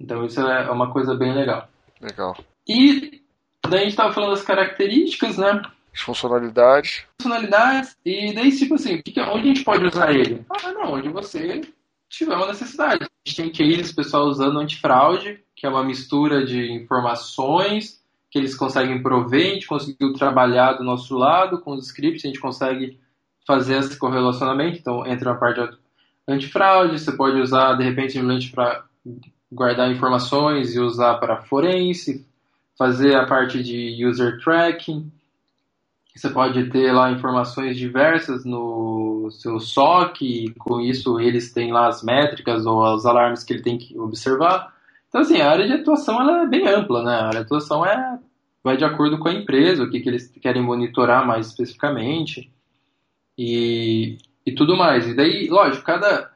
Então 0.00 0.24
isso 0.24 0.40
é 0.40 0.68
uma 0.68 0.92
coisa 0.92 1.14
bem 1.14 1.32
legal. 1.32 1.68
Legal. 2.00 2.36
E 2.68 3.23
Daí 3.68 3.80
a 3.80 3.84
gente 3.84 3.96
tava 3.96 4.12
falando 4.12 4.30
das 4.30 4.42
características, 4.42 5.38
né? 5.38 5.62
As 5.92 6.00
funcionalidades. 6.00 7.04
Funcionalidades. 7.20 7.96
E 8.04 8.32
daí, 8.34 8.50
tipo 8.56 8.74
assim, 8.74 9.00
onde 9.32 9.50
a 9.50 9.54
gente 9.54 9.64
pode 9.64 9.86
usar 9.86 10.12
ele? 10.12 10.44
Ah, 10.50 10.72
não, 10.72 10.94
onde 10.94 11.08
você 11.08 11.60
tiver 12.08 12.34
uma 12.34 12.48
necessidade. 12.48 13.04
A 13.04 13.28
gente 13.28 13.36
tem 13.36 13.50
cases, 13.50 13.92
pessoal 13.92 14.26
usando 14.26 14.58
antifraude, 14.58 15.40
que 15.54 15.66
é 15.66 15.68
uma 15.68 15.84
mistura 15.84 16.44
de 16.44 16.72
informações 16.72 18.02
que 18.30 18.38
eles 18.38 18.56
conseguem 18.56 19.00
prover, 19.00 19.46
a 19.46 19.54
gente 19.54 19.66
conseguiu 19.66 20.12
trabalhar 20.12 20.72
do 20.72 20.82
nosso 20.82 21.16
lado 21.16 21.60
com 21.60 21.72
os 21.72 21.86
scripts, 21.86 22.24
a 22.24 22.28
gente 22.28 22.40
consegue 22.40 22.98
fazer 23.46 23.78
esse 23.78 23.96
correlacionamento. 23.96 24.78
Então, 24.78 25.06
entra 25.06 25.32
na 25.32 25.38
parte 25.38 25.60
de 25.60 25.78
antifraude, 26.26 26.98
você 26.98 27.12
pode 27.12 27.38
usar, 27.40 27.74
de 27.74 27.84
repente, 27.84 28.14
simplesmente 28.14 28.50
para 28.50 28.84
guardar 29.52 29.90
informações 29.90 30.74
e 30.74 30.80
usar 30.80 31.14
para 31.14 31.42
forense, 31.42 32.26
fazer 32.78 33.14
a 33.14 33.26
parte 33.26 33.62
de 33.62 34.04
user 34.04 34.38
tracking. 34.42 35.10
Você 36.14 36.30
pode 36.30 36.70
ter 36.70 36.92
lá 36.92 37.10
informações 37.10 37.76
diversas 37.76 38.44
no 38.44 39.28
seu 39.32 39.58
SOC, 39.58 40.22
e 40.22 40.54
com 40.54 40.80
isso 40.80 41.18
eles 41.18 41.52
têm 41.52 41.72
lá 41.72 41.88
as 41.88 42.02
métricas 42.02 42.66
ou 42.66 42.82
os 42.94 43.04
alarmes 43.04 43.42
que 43.42 43.52
ele 43.52 43.62
tem 43.62 43.78
que 43.78 43.98
observar. 43.98 44.72
Então, 45.08 45.22
assim, 45.22 45.40
a 45.40 45.50
área 45.50 45.66
de 45.66 45.72
atuação 45.72 46.20
ela 46.20 46.42
é 46.42 46.46
bem 46.46 46.68
ampla, 46.68 47.02
né? 47.02 47.14
A 47.14 47.26
área 47.26 47.40
de 47.40 47.46
atuação 47.46 47.84
é, 47.84 48.18
vai 48.62 48.76
de 48.76 48.84
acordo 48.84 49.18
com 49.18 49.28
a 49.28 49.34
empresa, 49.34 49.82
o 49.82 49.90
que, 49.90 50.00
que 50.00 50.08
eles 50.08 50.28
querem 50.40 50.62
monitorar 50.62 51.26
mais 51.26 51.48
especificamente 51.48 52.50
e, 53.36 54.18
e 54.46 54.52
tudo 54.52 54.76
mais. 54.76 55.06
E 55.08 55.14
daí, 55.14 55.48
lógico, 55.48 55.84
cada 55.84 56.33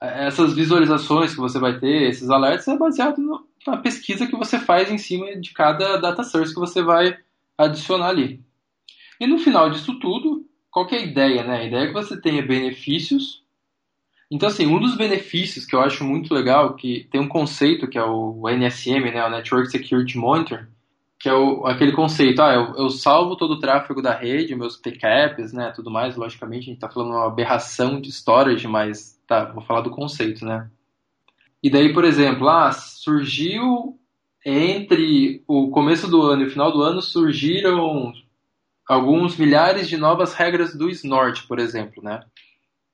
essas 0.00 0.54
visualizações 0.54 1.34
que 1.34 1.40
você 1.40 1.58
vai 1.58 1.78
ter, 1.78 2.08
esses 2.08 2.30
alertas, 2.30 2.68
é 2.68 2.76
baseado 2.76 3.18
no, 3.18 3.44
a 3.66 3.76
pesquisa 3.76 4.26
que 4.26 4.36
você 4.36 4.58
faz 4.58 4.90
em 4.90 4.98
cima 4.98 5.36
de 5.36 5.52
cada 5.52 5.96
data 5.96 6.22
source 6.22 6.54
que 6.54 6.60
você 6.60 6.82
vai 6.82 7.18
adicionar 7.56 8.08
ali. 8.08 8.40
E 9.20 9.26
no 9.26 9.38
final 9.38 9.68
disso 9.70 9.98
tudo, 9.98 10.46
qual 10.70 10.86
é 10.90 10.96
a 10.96 11.02
ideia? 11.02 11.44
Né? 11.44 11.56
A 11.58 11.64
ideia 11.64 11.84
é 11.84 11.86
que 11.88 11.92
você 11.92 12.20
tenha 12.20 12.46
benefícios. 12.46 13.42
Então, 14.30 14.48
assim, 14.48 14.66
um 14.66 14.78
dos 14.78 14.96
benefícios 14.96 15.64
que 15.66 15.74
eu 15.74 15.80
acho 15.80 16.04
muito 16.04 16.32
legal, 16.32 16.74
que 16.74 17.08
tem 17.10 17.20
um 17.20 17.28
conceito 17.28 17.88
que 17.88 17.98
é 17.98 18.04
o 18.04 18.48
NSM, 18.48 19.10
né, 19.10 19.24
o 19.24 19.30
Network 19.30 19.70
Security 19.70 20.18
Monitor, 20.18 20.68
que 21.18 21.28
é 21.28 21.34
o, 21.34 21.66
aquele 21.66 21.92
conceito, 21.92 22.40
ah, 22.40 22.52
eu, 22.52 22.76
eu, 22.76 22.90
salvo 22.90 23.36
todo 23.36 23.54
o 23.54 23.58
tráfego 23.58 24.00
da 24.00 24.14
rede, 24.14 24.54
meus 24.54 24.80
backups, 24.80 25.52
né, 25.52 25.72
tudo 25.74 25.90
mais, 25.90 26.14
logicamente, 26.14 26.64
a 26.64 26.66
gente 26.66 26.74
está 26.74 26.88
falando 26.88 27.10
uma 27.10 27.26
aberração 27.26 28.00
de 28.00 28.10
storage, 28.10 28.68
mas 28.68 29.17
tá, 29.28 29.44
vou 29.44 29.62
falar 29.62 29.82
do 29.82 29.90
conceito, 29.90 30.44
né. 30.44 30.68
E 31.62 31.70
daí, 31.70 31.92
por 31.92 32.04
exemplo, 32.04 32.48
ah, 32.48 32.72
surgiu 32.72 34.00
entre 34.44 35.44
o 35.46 35.70
começo 35.70 36.08
do 36.08 36.22
ano 36.22 36.42
e 36.42 36.46
o 36.46 36.50
final 36.50 36.72
do 36.72 36.82
ano 36.82 37.02
surgiram 37.02 38.12
alguns 38.88 39.36
milhares 39.36 39.88
de 39.88 39.96
novas 39.96 40.32
regras 40.32 40.74
do 40.74 40.88
Snort, 40.88 41.46
por 41.46 41.58
exemplo, 41.58 42.02
né? 42.02 42.20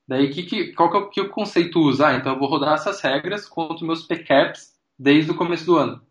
Daí, 0.09 0.29
que, 0.31 0.43
que, 0.43 0.73
qual 0.73 1.09
que 1.09 1.21
é 1.21 1.23
o, 1.23 1.27
o 1.27 1.31
conceito 1.31 1.81
usa? 1.81 2.09
Ah, 2.09 2.15
então 2.15 2.33
eu 2.33 2.39
vou 2.39 2.49
rodar 2.49 2.75
essas 2.75 3.01
regras 3.01 3.49
contra 3.49 3.87
meus 3.87 4.03
PCAPs 4.03 4.75
desde 4.99 5.31
o 5.31 5.37
começo 5.37 5.65
do 5.65 5.77
ano. 5.77 6.03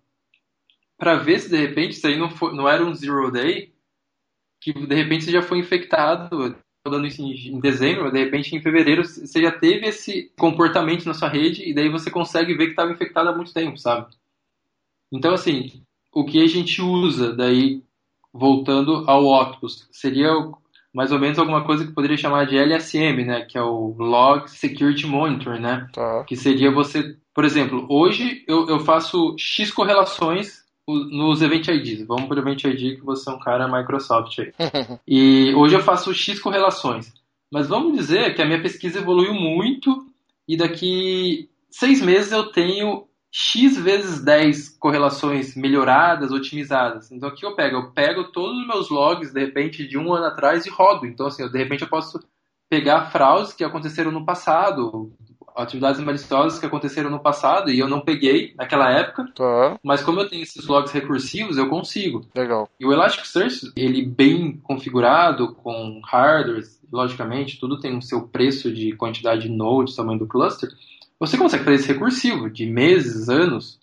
Para 0.97 1.15
ver 1.15 1.39
se 1.39 1.49
de 1.49 1.57
repente 1.57 1.91
isso 1.91 2.07
aí 2.07 2.17
não, 2.17 2.29
for, 2.29 2.53
não 2.53 2.69
era 2.69 2.83
um 2.83 2.93
zero 2.93 3.29
day, 3.29 3.73
que 4.61 4.71
de 4.71 4.95
repente 4.95 5.25
você 5.25 5.31
já 5.31 5.41
foi 5.41 5.59
infectado 5.59 6.55
rodando 6.85 7.07
isso 7.07 7.21
em 7.21 7.59
dezembro, 7.59 8.11
de 8.11 8.19
repente 8.19 8.55
em 8.55 8.61
fevereiro 8.61 9.05
você 9.05 9.41
já 9.41 9.51
teve 9.51 9.87
esse 9.87 10.31
comportamento 10.37 11.05
na 11.05 11.13
sua 11.13 11.29
rede 11.29 11.67
e 11.67 11.73
daí 11.73 11.89
você 11.89 12.11
consegue 12.11 12.53
ver 12.53 12.65
que 12.65 12.71
estava 12.71 12.91
infectado 12.91 13.29
há 13.29 13.35
muito 13.35 13.53
tempo, 13.53 13.77
sabe? 13.77 14.13
Então, 15.11 15.33
assim, 15.33 15.71
o 16.13 16.25
que 16.25 16.43
a 16.43 16.47
gente 16.47 16.81
usa 16.81 17.33
daí, 17.33 17.81
voltando 18.33 19.05
ao 19.07 19.25
Octopus, 19.25 19.87
seria 19.91 20.31
mais 20.93 21.11
ou 21.11 21.19
menos 21.19 21.39
alguma 21.39 21.63
coisa 21.63 21.85
que 21.85 21.93
poderia 21.93 22.17
chamar 22.17 22.45
de 22.45 22.57
LSM, 22.57 23.23
né? 23.25 23.45
Que 23.45 23.57
é 23.57 23.61
o 23.61 23.95
Log 23.97 24.49
Security 24.49 25.07
Monitor, 25.07 25.59
né? 25.59 25.87
Tá. 25.93 26.23
Que 26.25 26.35
seria 26.35 26.69
você, 26.69 27.15
por 27.33 27.45
exemplo, 27.45 27.85
hoje 27.89 28.43
eu, 28.47 28.67
eu 28.67 28.79
faço 28.79 29.35
X 29.37 29.71
correlações 29.71 30.62
nos 30.87 31.41
Event 31.41 31.67
IDs. 31.67 32.05
Vamos 32.05 32.25
para 32.25 32.37
o 32.37 32.39
Event 32.39 32.63
ID, 32.63 32.97
que 32.97 33.05
você 33.05 33.29
é 33.29 33.33
um 33.33 33.39
cara 33.39 33.67
Microsoft 33.67 34.39
aí. 34.39 34.53
e 35.07 35.53
hoje 35.55 35.75
eu 35.75 35.83
faço 35.83 36.13
X 36.13 36.39
correlações. 36.39 37.13
Mas 37.51 37.67
vamos 37.67 37.97
dizer 37.97 38.35
que 38.35 38.41
a 38.41 38.45
minha 38.45 38.61
pesquisa 38.61 38.99
evoluiu 38.99 39.33
muito 39.33 40.05
e 40.47 40.57
daqui 40.57 41.49
seis 41.69 42.01
meses 42.01 42.31
eu 42.31 42.51
tenho 42.51 43.07
X 43.31 43.77
vezes 43.77 44.23
10 44.23 44.77
correlações 44.77 45.55
melhoradas, 45.55 46.31
otimizadas. 46.31 47.11
Então 47.11 47.29
o 47.29 47.31
que 47.33 47.45
eu 47.45 47.55
pego? 47.55 47.77
Eu 47.77 47.91
pego 47.91 48.31
todos 48.31 48.59
os 48.59 48.67
meus 48.67 48.89
logs, 48.89 49.33
de 49.33 49.39
repente, 49.39 49.87
de 49.87 49.97
um 49.97 50.13
ano 50.13 50.25
atrás 50.25 50.65
e 50.65 50.69
rodo. 50.69 51.07
Então, 51.07 51.25
assim, 51.25 51.41
eu, 51.41 51.51
de 51.51 51.57
repente 51.57 51.81
eu 51.81 51.87
posso 51.87 52.19
pegar 52.69 53.11
fraudes 53.11 53.53
que 53.53 53.63
aconteceram 53.63 54.11
no 54.11 54.25
passado, 54.25 55.11
atividades 55.55 56.01
maliciosas 56.01 56.59
que 56.59 56.65
aconteceram 56.65 57.09
no 57.09 57.19
passado 57.19 57.69
e 57.69 57.79
eu 57.79 57.87
não 57.87 58.01
peguei 58.01 58.53
naquela 58.57 58.91
época. 58.91 59.27
Tá. 59.35 59.79
Mas 59.83 60.01
como 60.01 60.19
eu 60.19 60.29
tenho 60.29 60.43
esses 60.43 60.65
logs 60.67 60.91
recursivos, 60.91 61.57
eu 61.57 61.69
consigo. 61.69 62.25
Legal. 62.35 62.69
E 62.79 62.85
o 62.85 62.91
Elasticsearch, 62.91 63.71
ele 63.75 64.05
bem 64.05 64.57
configurado 64.63 65.53
com 65.55 66.01
hardware, 66.03 66.63
logicamente, 66.91 67.59
tudo 67.59 67.79
tem 67.79 67.97
o 67.97 68.01
seu 68.01 68.27
preço 68.27 68.71
de 68.71 68.95
quantidade 68.95 69.43
de 69.43 69.49
nodes, 69.49 69.95
tamanho 69.95 70.19
do 70.19 70.27
cluster. 70.27 70.69
Você 71.19 71.37
consegue 71.37 71.63
fazer 71.63 71.75
esse 71.75 71.87
recursivo 71.87 72.49
de 72.49 72.65
meses, 72.65 73.29
anos. 73.29 73.79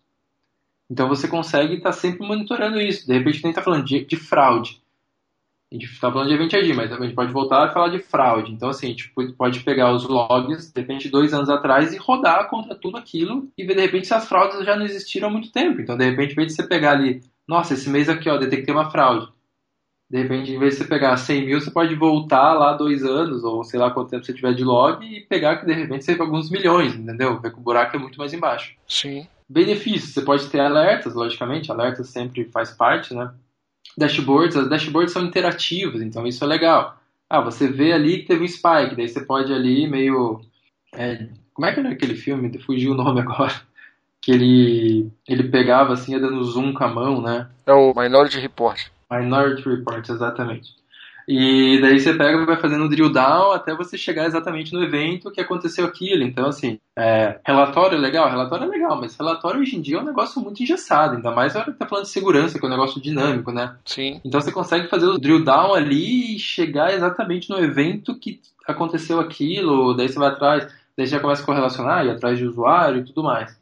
Então 0.90 1.08
você 1.08 1.28
consegue 1.28 1.74
estar 1.74 1.90
tá 1.90 1.92
sempre 1.92 2.26
monitorando 2.26 2.80
isso. 2.80 3.06
De 3.06 3.12
repente, 3.12 3.42
nem 3.42 3.50
está 3.50 3.62
falando 3.62 3.84
de, 3.84 4.04
de 4.04 4.16
fraude. 4.16 4.79
A 5.72 5.76
gente 5.76 5.86
está 5.86 6.10
falando 6.10 6.28
de 6.28 6.34
Event 6.34 6.52
ID, 6.52 6.74
mas 6.74 6.90
a 6.90 7.00
gente 7.00 7.14
pode 7.14 7.32
voltar 7.32 7.64
a 7.64 7.70
falar 7.70 7.90
de 7.90 8.00
fraude. 8.00 8.52
Então, 8.52 8.70
assim, 8.70 8.86
a 8.86 8.90
gente 8.90 9.12
pode 9.38 9.60
pegar 9.60 9.92
os 9.92 10.04
logs, 10.04 10.72
de 10.72 10.80
repente, 10.80 11.08
dois 11.08 11.32
anos 11.32 11.48
atrás 11.48 11.92
e 11.92 11.96
rodar 11.96 12.48
contra 12.48 12.74
tudo 12.74 12.96
aquilo 12.96 13.48
e 13.56 13.64
ver, 13.64 13.76
de 13.76 13.82
repente, 13.82 14.08
se 14.08 14.14
as 14.14 14.28
fraudes 14.28 14.64
já 14.64 14.74
não 14.74 14.84
existiram 14.84 15.28
há 15.28 15.30
muito 15.30 15.52
tempo. 15.52 15.80
Então, 15.80 15.96
de 15.96 16.10
repente, 16.10 16.32
em 16.32 16.36
vez 16.36 16.48
de 16.48 16.54
você 16.54 16.66
pegar 16.66 16.92
ali, 16.92 17.20
nossa, 17.46 17.74
esse 17.74 17.88
mês 17.88 18.08
aqui, 18.08 18.28
ó, 18.28 18.36
detectei 18.36 18.74
uma 18.74 18.90
fraude. 18.90 19.28
De 20.10 20.20
repente, 20.20 20.50
em 20.50 20.58
vez 20.58 20.72
de 20.72 20.80
você 20.80 20.88
pegar 20.88 21.16
100 21.16 21.46
mil, 21.46 21.60
você 21.60 21.70
pode 21.70 21.94
voltar 21.94 22.52
lá 22.54 22.72
dois 22.72 23.04
anos, 23.04 23.44
ou 23.44 23.62
sei 23.62 23.78
lá 23.78 23.92
quanto 23.92 24.10
tempo 24.10 24.24
você 24.24 24.34
tiver 24.34 24.52
de 24.54 24.64
log, 24.64 25.06
e 25.06 25.20
pegar 25.20 25.58
que 25.58 25.66
de 25.66 25.72
repente 25.72 26.04
você 26.04 26.20
alguns 26.20 26.50
milhões, 26.50 26.96
entendeu? 26.96 27.38
Ver 27.38 27.52
que 27.52 27.60
o 27.60 27.62
buraco 27.62 27.94
é 27.94 27.98
muito 28.00 28.18
mais 28.18 28.34
embaixo. 28.34 28.74
Sim. 28.88 29.28
Benefícios, 29.48 30.12
você 30.12 30.22
pode 30.22 30.48
ter 30.48 30.58
alertas, 30.58 31.14
logicamente, 31.14 31.70
alertas 31.70 32.08
sempre 32.08 32.44
faz 32.46 32.72
parte, 32.72 33.14
né? 33.14 33.32
Dashboards, 34.00 34.56
as 34.56 34.68
dashboards 34.68 35.12
são 35.12 35.22
interativas, 35.22 36.00
então 36.00 36.26
isso 36.26 36.42
é 36.42 36.46
legal. 36.46 36.96
Ah, 37.28 37.42
você 37.42 37.68
vê 37.68 37.92
ali 37.92 38.20
que 38.20 38.28
teve 38.28 38.42
um 38.42 38.48
spike, 38.48 38.96
daí 38.96 39.08
você 39.08 39.20
pode 39.20 39.52
ali 39.52 39.86
meio. 39.86 40.40
É, 40.94 41.28
como 41.52 41.66
é 41.66 41.72
que 41.72 41.80
era 41.80 41.90
aquele 41.90 42.14
filme? 42.16 42.58
Fugiu 42.58 42.92
o 42.92 42.96
nome 42.96 43.20
agora. 43.22 43.54
Que 44.22 44.32
ele, 44.32 45.10
ele 45.28 45.44
pegava 45.44 45.92
assim, 45.92 46.12
ia 46.12 46.20
dando 46.20 46.42
zoom 46.44 46.72
com 46.72 46.84
a 46.84 46.88
mão, 46.88 47.22
né? 47.22 47.48
É 47.66 47.72
o 47.72 47.94
Minority 47.94 48.38
Report. 48.38 48.88
Minority 49.10 49.68
Report, 49.68 50.08
exatamente. 50.08 50.74
E 51.32 51.80
daí 51.80 52.00
você 52.00 52.12
pega 52.12 52.42
e 52.42 52.44
vai 52.44 52.56
fazendo 52.56 52.88
drill 52.88 53.12
down 53.12 53.52
até 53.52 53.72
você 53.72 53.96
chegar 53.96 54.26
exatamente 54.26 54.72
no 54.72 54.82
evento 54.82 55.30
que 55.30 55.40
aconteceu 55.40 55.86
aquilo. 55.86 56.24
Então, 56.24 56.48
assim, 56.48 56.80
é, 56.98 57.38
relatório 57.46 57.96
é 57.96 58.00
legal? 58.00 58.28
Relatório 58.28 58.64
é 58.64 58.68
legal, 58.68 59.00
mas 59.00 59.16
relatório 59.16 59.60
hoje 59.60 59.76
em 59.76 59.80
dia 59.80 59.98
é 59.98 60.00
um 60.00 60.04
negócio 60.04 60.42
muito 60.42 60.60
engessado, 60.60 61.14
ainda 61.14 61.30
mais 61.30 61.54
na 61.54 61.60
hora 61.60 61.70
que 61.70 61.78
tá 61.78 61.86
falando 61.86 62.06
de 62.06 62.10
segurança, 62.10 62.58
que 62.58 62.64
é 62.64 62.68
um 62.68 62.72
negócio 62.72 63.00
dinâmico, 63.00 63.52
né? 63.52 63.76
Sim. 63.84 64.20
Então 64.24 64.40
você 64.40 64.50
consegue 64.50 64.88
fazer 64.88 65.06
o 65.06 65.18
drill 65.20 65.44
down 65.44 65.72
ali 65.72 66.34
e 66.34 66.38
chegar 66.40 66.92
exatamente 66.92 67.48
no 67.48 67.60
evento 67.60 68.18
que 68.18 68.40
aconteceu 68.66 69.20
aquilo, 69.20 69.94
daí 69.94 70.08
você 70.08 70.18
vai 70.18 70.30
atrás, 70.30 70.64
daí 70.96 71.06
você 71.06 71.12
já 71.12 71.20
começa 71.20 71.44
a 71.44 71.46
correlacionar, 71.46 72.04
ir 72.04 72.10
atrás 72.10 72.38
de 72.38 72.44
usuário 72.44 73.02
e 73.02 73.04
tudo 73.04 73.22
mais. 73.22 73.56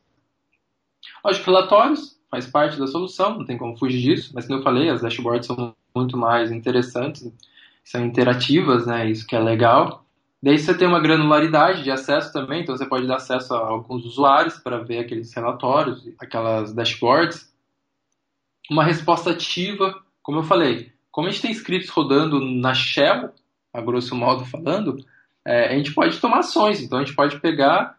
Lógico, 1.23 1.51
relatórios 1.51 2.19
faz 2.31 2.47
parte 2.47 2.79
da 2.79 2.87
solução, 2.87 3.37
não 3.37 3.45
tem 3.45 3.59
como 3.59 3.77
fugir 3.77 4.01
disso, 4.01 4.33
mas 4.35 4.47
como 4.47 4.59
eu 4.59 4.63
falei, 4.63 4.89
as 4.89 5.03
dashboards 5.03 5.47
são 5.47 5.75
muito 5.95 6.17
mais 6.17 6.51
interessantes, 6.51 7.31
são 7.89 8.05
interativas, 8.05 8.87
né? 8.87 9.11
Isso 9.11 9.27
que 9.27 9.35
é 9.35 9.41
legal. 9.41 10.05
Daí 10.43 10.59
você 10.59 10.77
tem 10.77 10.87
uma 10.87 11.01
granularidade 11.01 11.83
de 11.83 11.91
acesso 11.91 12.31
também, 12.31 12.61
então 12.61 12.77
você 12.77 12.85
pode 12.85 13.07
dar 13.07 13.17
acesso 13.17 13.55
a 13.55 13.67
alguns 13.67 14.05
usuários 14.05 14.59
para 14.59 14.85
ver 14.85 14.99
aqueles 14.99 15.33
relatórios, 15.35 16.07
aquelas 16.21 16.75
dashboards. 16.75 17.51
Uma 18.71 18.85
resposta 18.85 19.31
ativa, 19.31 19.95
como 20.23 20.41
eu 20.41 20.43
falei, 20.43 20.93
como 21.11 21.29
a 21.29 21.31
gente 21.31 21.41
tem 21.41 21.51
scripts 21.51 21.89
rodando 21.89 22.39
na 22.39 22.75
shell, 22.75 23.31
a 23.73 23.81
grosso 23.81 24.15
modo 24.15 24.45
falando, 24.45 25.03
é, 25.43 25.69
a 25.69 25.77
gente 25.79 25.95
pode 25.95 26.21
tomar 26.21 26.41
ações. 26.41 26.83
Então 26.83 26.99
a 26.99 27.03
gente 27.03 27.17
pode 27.17 27.41
pegar 27.41 27.97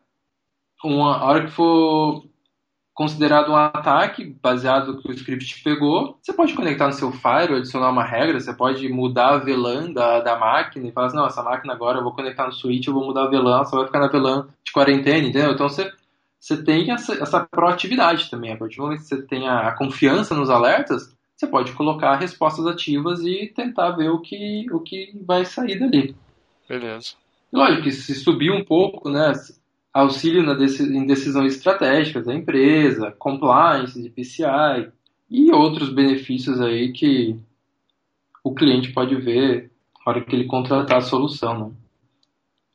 uma 0.83 1.17
a 1.17 1.25
hora 1.25 1.45
que 1.45 1.51
for 1.51 2.28
considerado 2.99 3.49
um 3.49 3.55
ataque 3.55 4.35
baseado 4.43 4.91
no 4.91 5.01
que 5.01 5.07
o 5.07 5.13
script 5.13 5.63
pegou, 5.63 6.17
você 6.21 6.33
pode 6.33 6.53
conectar 6.53 6.85
no 6.85 6.91
seu 6.91 7.13
Fire, 7.13 7.55
adicionar 7.55 7.91
uma 7.91 8.03
regra, 8.03 8.37
você 8.37 8.53
pode 8.53 8.89
mudar 8.89 9.35
a 9.35 9.37
VLAN 9.37 9.93
da, 9.93 10.19
da 10.19 10.37
máquina 10.37 10.85
e 10.85 10.91
falar 10.91 11.07
assim, 11.07 11.15
não, 11.15 11.25
essa 11.25 11.41
máquina 11.41 11.71
agora 11.71 11.99
eu 11.99 12.03
vou 12.03 12.11
conectar 12.11 12.45
no 12.45 12.51
switch, 12.51 12.87
eu 12.87 12.93
vou 12.93 13.05
mudar 13.05 13.23
a 13.23 13.29
VLAN, 13.29 13.63
só 13.63 13.77
vai 13.77 13.85
ficar 13.85 14.01
na 14.01 14.09
VLAN 14.09 14.49
de 14.65 14.73
quarentena, 14.73 15.25
entendeu? 15.25 15.53
Então 15.53 15.69
você, 15.69 15.89
você 16.37 16.61
tem 16.61 16.91
essa, 16.91 17.13
essa 17.13 17.39
proatividade 17.39 18.29
também. 18.29 18.51
A 18.51 18.57
partir 18.57 18.75
do 18.75 18.83
momento 18.83 18.99
que 18.99 19.05
você 19.05 19.21
tem 19.21 19.47
a, 19.47 19.69
a 19.69 19.71
confiança 19.71 20.35
nos 20.35 20.49
alertas, 20.49 21.15
você 21.37 21.47
pode 21.47 21.71
colocar 21.71 22.17
respostas 22.17 22.67
ativas 22.67 23.21
e 23.21 23.49
tentar 23.55 23.91
ver 23.91 24.09
o 24.09 24.19
que, 24.19 24.65
o 24.73 24.81
que 24.81 25.17
vai 25.25 25.45
sair 25.45 25.79
dali. 25.79 26.13
Beleza. 26.67 27.13
Lógico 27.49 27.83
que 27.83 27.91
se 27.93 28.13
subir 28.13 28.51
um 28.51 28.65
pouco, 28.65 29.09
né? 29.09 29.31
Auxílio 30.01 30.43
na 30.43 30.53
em 30.53 31.05
decisões 31.05 31.55
estratégicas 31.55 32.25
da 32.25 32.33
empresa, 32.33 33.11
compliance 33.17 34.01
de 34.01 34.09
PCI 34.09 34.91
e 35.29 35.51
outros 35.51 35.93
benefícios 35.93 36.59
aí 36.59 36.91
que 36.91 37.35
o 38.43 38.53
cliente 38.53 38.91
pode 38.91 39.15
ver 39.15 39.71
na 40.05 40.11
hora 40.11 40.21
que 40.21 40.35
ele 40.35 40.45
contratar 40.45 40.97
a 40.97 41.01
solução. 41.01 41.59
Né? 41.59 41.71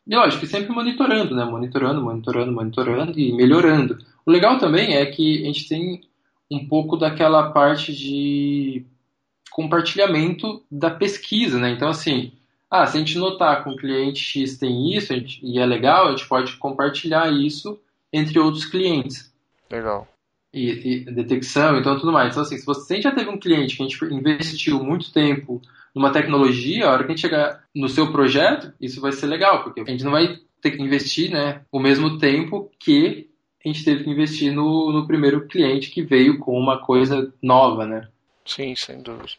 E 0.07 0.15
lógico 0.15 0.47
sempre 0.47 0.73
monitorando, 0.73 1.35
né? 1.35 1.45
Monitorando, 1.45 2.03
monitorando, 2.03 2.53
monitorando 2.53 3.19
e 3.19 3.33
melhorando. 3.33 3.99
O 4.25 4.31
legal 4.31 4.59
também 4.59 4.95
é 4.95 5.07
que 5.07 5.43
a 5.43 5.47
gente 5.47 5.69
tem 5.69 6.03
um 6.51 6.67
pouco 6.67 6.97
daquela 6.97 7.51
parte 7.51 7.93
de 7.95 8.85
compartilhamento 9.51 10.63
da 10.71 10.91
pesquisa, 10.91 11.59
né? 11.59 11.71
Então, 11.71 11.89
assim, 11.89 12.33
ah, 12.75 12.87
se 12.87 12.97
a 12.97 13.01
gente 13.01 13.17
notar 13.17 13.63
que 13.63 13.71
um 13.71 13.77
cliente 13.77 14.21
X 14.21 14.59
tem 14.59 14.93
isso 14.93 15.15
gente, 15.15 15.39
e 15.45 15.61
é 15.61 15.65
legal, 15.65 16.09
a 16.09 16.11
gente 16.11 16.27
pode 16.27 16.57
compartilhar 16.57 17.33
isso 17.33 17.81
entre 18.13 18.37
outros 18.39 18.65
clientes. 18.65 19.33
Legal. 19.71 20.09
E, 20.53 21.05
e 21.05 21.05
detecção, 21.05 21.79
então 21.79 21.97
tudo 21.99 22.11
mais. 22.13 22.33
Então, 22.33 22.43
assim, 22.43 22.59
se 22.59 22.67
você 22.67 23.01
já 23.01 23.13
teve 23.13 23.31
um 23.31 23.39
cliente 23.39 23.77
que 23.77 23.83
a 23.83 23.87
gente 23.87 24.05
investiu 24.13 24.83
muito 24.83 25.13
tempo 25.13 25.63
numa 25.95 26.11
tecnologia, 26.11 26.87
a 26.87 26.93
hora 26.93 27.05
que 27.05 27.13
a 27.13 27.15
gente 27.15 27.21
chegar 27.21 27.63
no 27.73 27.89
seu 27.89 28.11
projeto, 28.11 28.73
isso 28.81 29.01
vai 29.01 29.13
ser 29.13 29.27
legal, 29.27 29.63
porque 29.63 29.81
a 29.81 29.85
gente 29.85 30.03
não 30.03 30.11
vai 30.11 30.37
ter 30.61 30.73
que 30.73 30.83
investir 30.83 31.31
né, 31.31 31.63
o 31.71 31.79
mesmo 31.79 32.19
tempo 32.19 32.71
que 32.79 33.31
a 33.65 33.69
gente 33.69 33.85
teve 33.85 34.03
que 34.03 34.11
investir 34.11 34.53
no, 34.53 34.91
no 34.91 35.07
primeiro 35.07 35.47
cliente 35.47 35.91
que 35.91 36.03
veio 36.03 36.41
com 36.41 36.59
uma 36.59 36.85
coisa 36.85 37.33
nova, 37.41 37.87
né? 37.87 38.09
Sim, 38.45 38.75
sem 38.75 39.01
dúvida. 39.01 39.33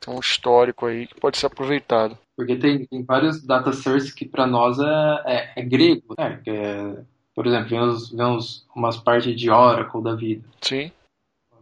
Tem 0.00 0.14
um 0.14 0.20
histórico 0.20 0.86
aí 0.86 1.08
que 1.08 1.20
pode 1.20 1.38
ser 1.38 1.46
aproveitado. 1.46 2.16
Porque 2.38 2.54
tem, 2.54 2.86
tem 2.86 3.02
vários 3.02 3.42
data 3.42 3.72
sources 3.72 4.12
que 4.12 4.24
para 4.24 4.46
nós 4.46 4.78
é, 4.78 5.22
é, 5.26 5.52
é, 5.56 5.62
grego, 5.64 6.14
né? 6.16 6.40
É, 6.46 6.94
por 7.34 7.44
exemplo, 7.44 7.68
vem, 7.68 7.80
uns, 7.80 8.12
vem 8.12 8.26
uns, 8.26 8.64
umas 8.76 8.96
partes 8.96 9.34
de 9.34 9.50
Oracle 9.50 10.00
da 10.04 10.14
vida. 10.14 10.44
Sim. 10.60 10.92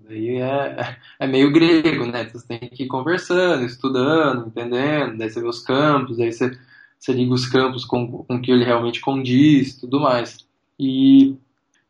Daí 0.07 0.37
é, 0.37 0.99
é 1.19 1.27
meio 1.27 1.51
grego, 1.51 2.05
né? 2.05 2.29
Você 2.29 2.47
tem 2.47 2.59
que 2.69 2.83
ir 2.83 2.89
conversando, 2.89 3.65
estudando, 3.65 4.49
entendendo, 4.49 5.17
daí 5.17 5.31
você 5.31 5.41
vê 5.41 5.49
os 5.49 5.63
campos, 5.63 6.19
daí 6.19 6.31
você, 6.31 6.55
você 6.99 7.15
liga 7.15 7.33
os 7.33 7.47
campos 7.47 7.87
com, 7.87 8.07
com 8.25 8.39
que 8.39 8.53
ele 8.53 8.63
realmente 8.63 9.01
condiz 9.01 9.81
tudo 9.81 9.99
mais. 9.99 10.47
E, 10.79 11.37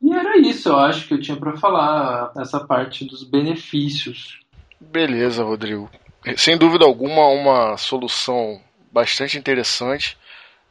e 0.01 0.12
era 0.12 0.38
isso, 0.38 0.68
eu 0.68 0.77
acho 0.77 1.09
que 1.09 1.14
eu 1.14 1.20
tinha 1.20 1.37
para 1.37 1.57
falar, 1.57 2.31
essa 2.37 2.61
parte 2.61 3.05
dos 3.05 3.25
benefícios. 3.25 4.38
Beleza, 4.81 5.42
Rodrigo. 5.42 5.90
Sem 6.37 6.57
dúvida 6.57 6.85
alguma, 6.85 7.27
uma 7.27 7.77
solução 7.77 8.61
bastante 8.97 9.37
interessante, 9.37 10.17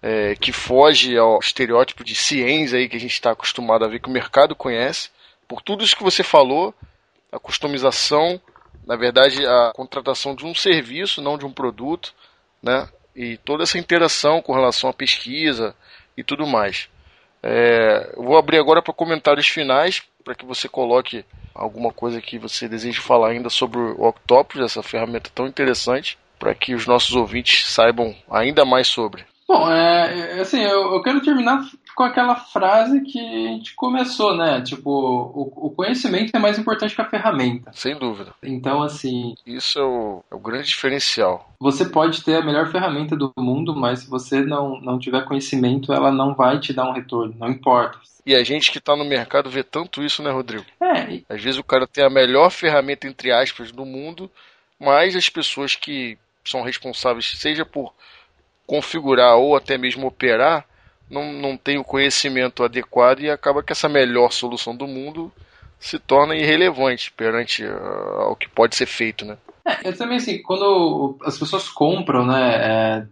é, 0.01 0.35
que 0.35 0.51
foge 0.51 1.15
ao 1.15 1.37
estereótipo 1.37 2.03
de 2.03 2.15
ciência 2.15 2.79
aí 2.79 2.89
que 2.89 2.97
a 2.97 2.99
gente 2.99 3.13
está 3.13 3.31
acostumado 3.31 3.85
a 3.85 3.87
ver 3.87 3.99
que 3.99 4.09
o 4.09 4.11
mercado 4.11 4.55
conhece. 4.55 5.11
Por 5.47 5.61
tudo 5.61 5.83
isso 5.83 5.95
que 5.95 6.03
você 6.03 6.23
falou, 6.23 6.73
a 7.31 7.37
customização, 7.37 8.41
na 8.87 8.95
verdade, 8.95 9.45
a 9.45 9.71
contratação 9.75 10.33
de 10.33 10.43
um 10.43 10.55
serviço, 10.55 11.21
não 11.21 11.37
de 11.37 11.45
um 11.45 11.51
produto, 11.51 12.15
né? 12.63 12.89
E 13.15 13.37
toda 13.37 13.61
essa 13.61 13.77
interação 13.77 14.41
com 14.41 14.53
relação 14.53 14.89
à 14.89 14.93
pesquisa 14.93 15.75
e 16.17 16.23
tudo 16.23 16.47
mais. 16.47 16.89
É, 17.43 18.11
eu 18.17 18.23
vou 18.23 18.39
abrir 18.39 18.57
agora 18.57 18.81
para 18.81 18.91
comentários 18.91 19.47
finais, 19.47 20.01
para 20.23 20.33
que 20.33 20.45
você 20.45 20.67
coloque 20.67 21.23
alguma 21.53 21.93
coisa 21.93 22.19
que 22.19 22.39
você 22.39 22.67
deseje 22.67 22.99
falar 22.99 23.29
ainda 23.29 23.51
sobre 23.51 23.77
o 23.77 24.03
Octopus, 24.03 24.61
essa 24.61 24.81
ferramenta 24.81 25.29
tão 25.33 25.45
interessante 25.45 26.17
para 26.37 26.53
que 26.55 26.73
os 26.73 26.85
nossos 26.85 27.15
ouvintes 27.15 27.67
saibam 27.67 28.15
ainda 28.29 28.65
mais 28.65 28.87
sobre? 28.87 29.25
Bom, 29.47 29.71
é, 29.71 30.37
é, 30.37 30.39
assim, 30.39 30.59
eu, 30.59 30.93
eu, 30.93 31.03
quero 31.03 31.21
terminar 31.21 31.63
com 31.95 32.03
aquela 32.03 32.35
frase 32.35 33.01
que 33.01 33.19
a 33.19 33.51
gente 33.51 33.75
começou, 33.75 34.35
né? 34.35 34.61
Tipo, 34.61 34.89
o, 34.89 35.67
o, 35.67 35.69
conhecimento 35.69 36.35
é 36.35 36.39
mais 36.39 36.57
importante 36.57 36.95
que 36.95 37.01
a 37.01 37.09
ferramenta. 37.09 37.71
Sem 37.71 37.95
dúvida. 37.95 38.33
Então, 38.41 38.81
assim. 38.81 39.35
Isso 39.45 39.77
é 39.77 39.83
o, 39.83 40.23
é 40.31 40.35
o 40.35 40.39
grande 40.39 40.67
diferencial. 40.67 41.47
Você 41.59 41.85
pode 41.85 42.23
ter 42.23 42.37
a 42.37 42.45
melhor 42.45 42.71
ferramenta 42.71 43.15
do 43.15 43.31
mundo, 43.37 43.75
mas 43.75 43.99
se 43.99 44.09
você 44.09 44.41
não, 44.41 44.81
não 44.81 44.97
tiver 44.97 45.23
conhecimento, 45.25 45.93
ela 45.93 46.11
não 46.11 46.33
vai 46.33 46.59
te 46.59 46.73
dar 46.73 46.89
um 46.89 46.93
retorno, 46.93 47.35
não 47.37 47.49
importa. 47.49 47.99
E 48.25 48.33
a 48.33 48.43
gente 48.43 48.71
que 48.71 48.79
está 48.79 48.95
no 48.95 49.05
mercado 49.05 49.47
vê 49.51 49.63
tanto 49.63 50.03
isso, 50.03 50.23
né, 50.23 50.31
Rodrigo? 50.31 50.65
É. 50.81 51.21
Às 51.29 51.43
vezes 51.43 51.59
o 51.59 51.63
cara 51.63 51.85
tem 51.85 52.03
a 52.03 52.09
melhor 52.09 52.49
ferramenta, 52.49 53.07
entre 53.07 53.31
aspas, 53.31 53.71
do 53.71 53.85
mundo, 53.85 54.29
mas 54.79 55.15
as 55.15 55.29
pessoas 55.29 55.75
que 55.75 56.17
são 56.45 56.61
responsáveis, 56.61 57.33
seja 57.37 57.65
por 57.65 57.93
configurar 58.65 59.37
ou 59.37 59.55
até 59.55 59.77
mesmo 59.77 60.07
operar, 60.07 60.65
não, 61.09 61.31
não 61.31 61.57
tem 61.57 61.77
o 61.77 61.83
conhecimento 61.83 62.63
adequado 62.63 63.21
e 63.21 63.29
acaba 63.29 63.61
que 63.61 63.71
essa 63.71 63.87
melhor 63.87 64.31
solução 64.31 64.75
do 64.75 64.87
mundo 64.87 65.31
se 65.79 65.99
torna 65.99 66.35
irrelevante 66.35 67.11
perante 67.11 67.63
uh, 67.63 68.21
ao 68.21 68.35
que 68.35 68.49
pode 68.49 68.75
ser 68.75 68.87
feito, 68.87 69.23
né? 69.23 69.37
É, 69.63 69.89
eu 69.89 69.97
também 69.97 70.17
assim, 70.17 70.41
quando 70.41 71.17
as 71.23 71.37
pessoas 71.37 71.69
compram, 71.69 72.25
né, 72.25 72.55
é, 72.55 73.07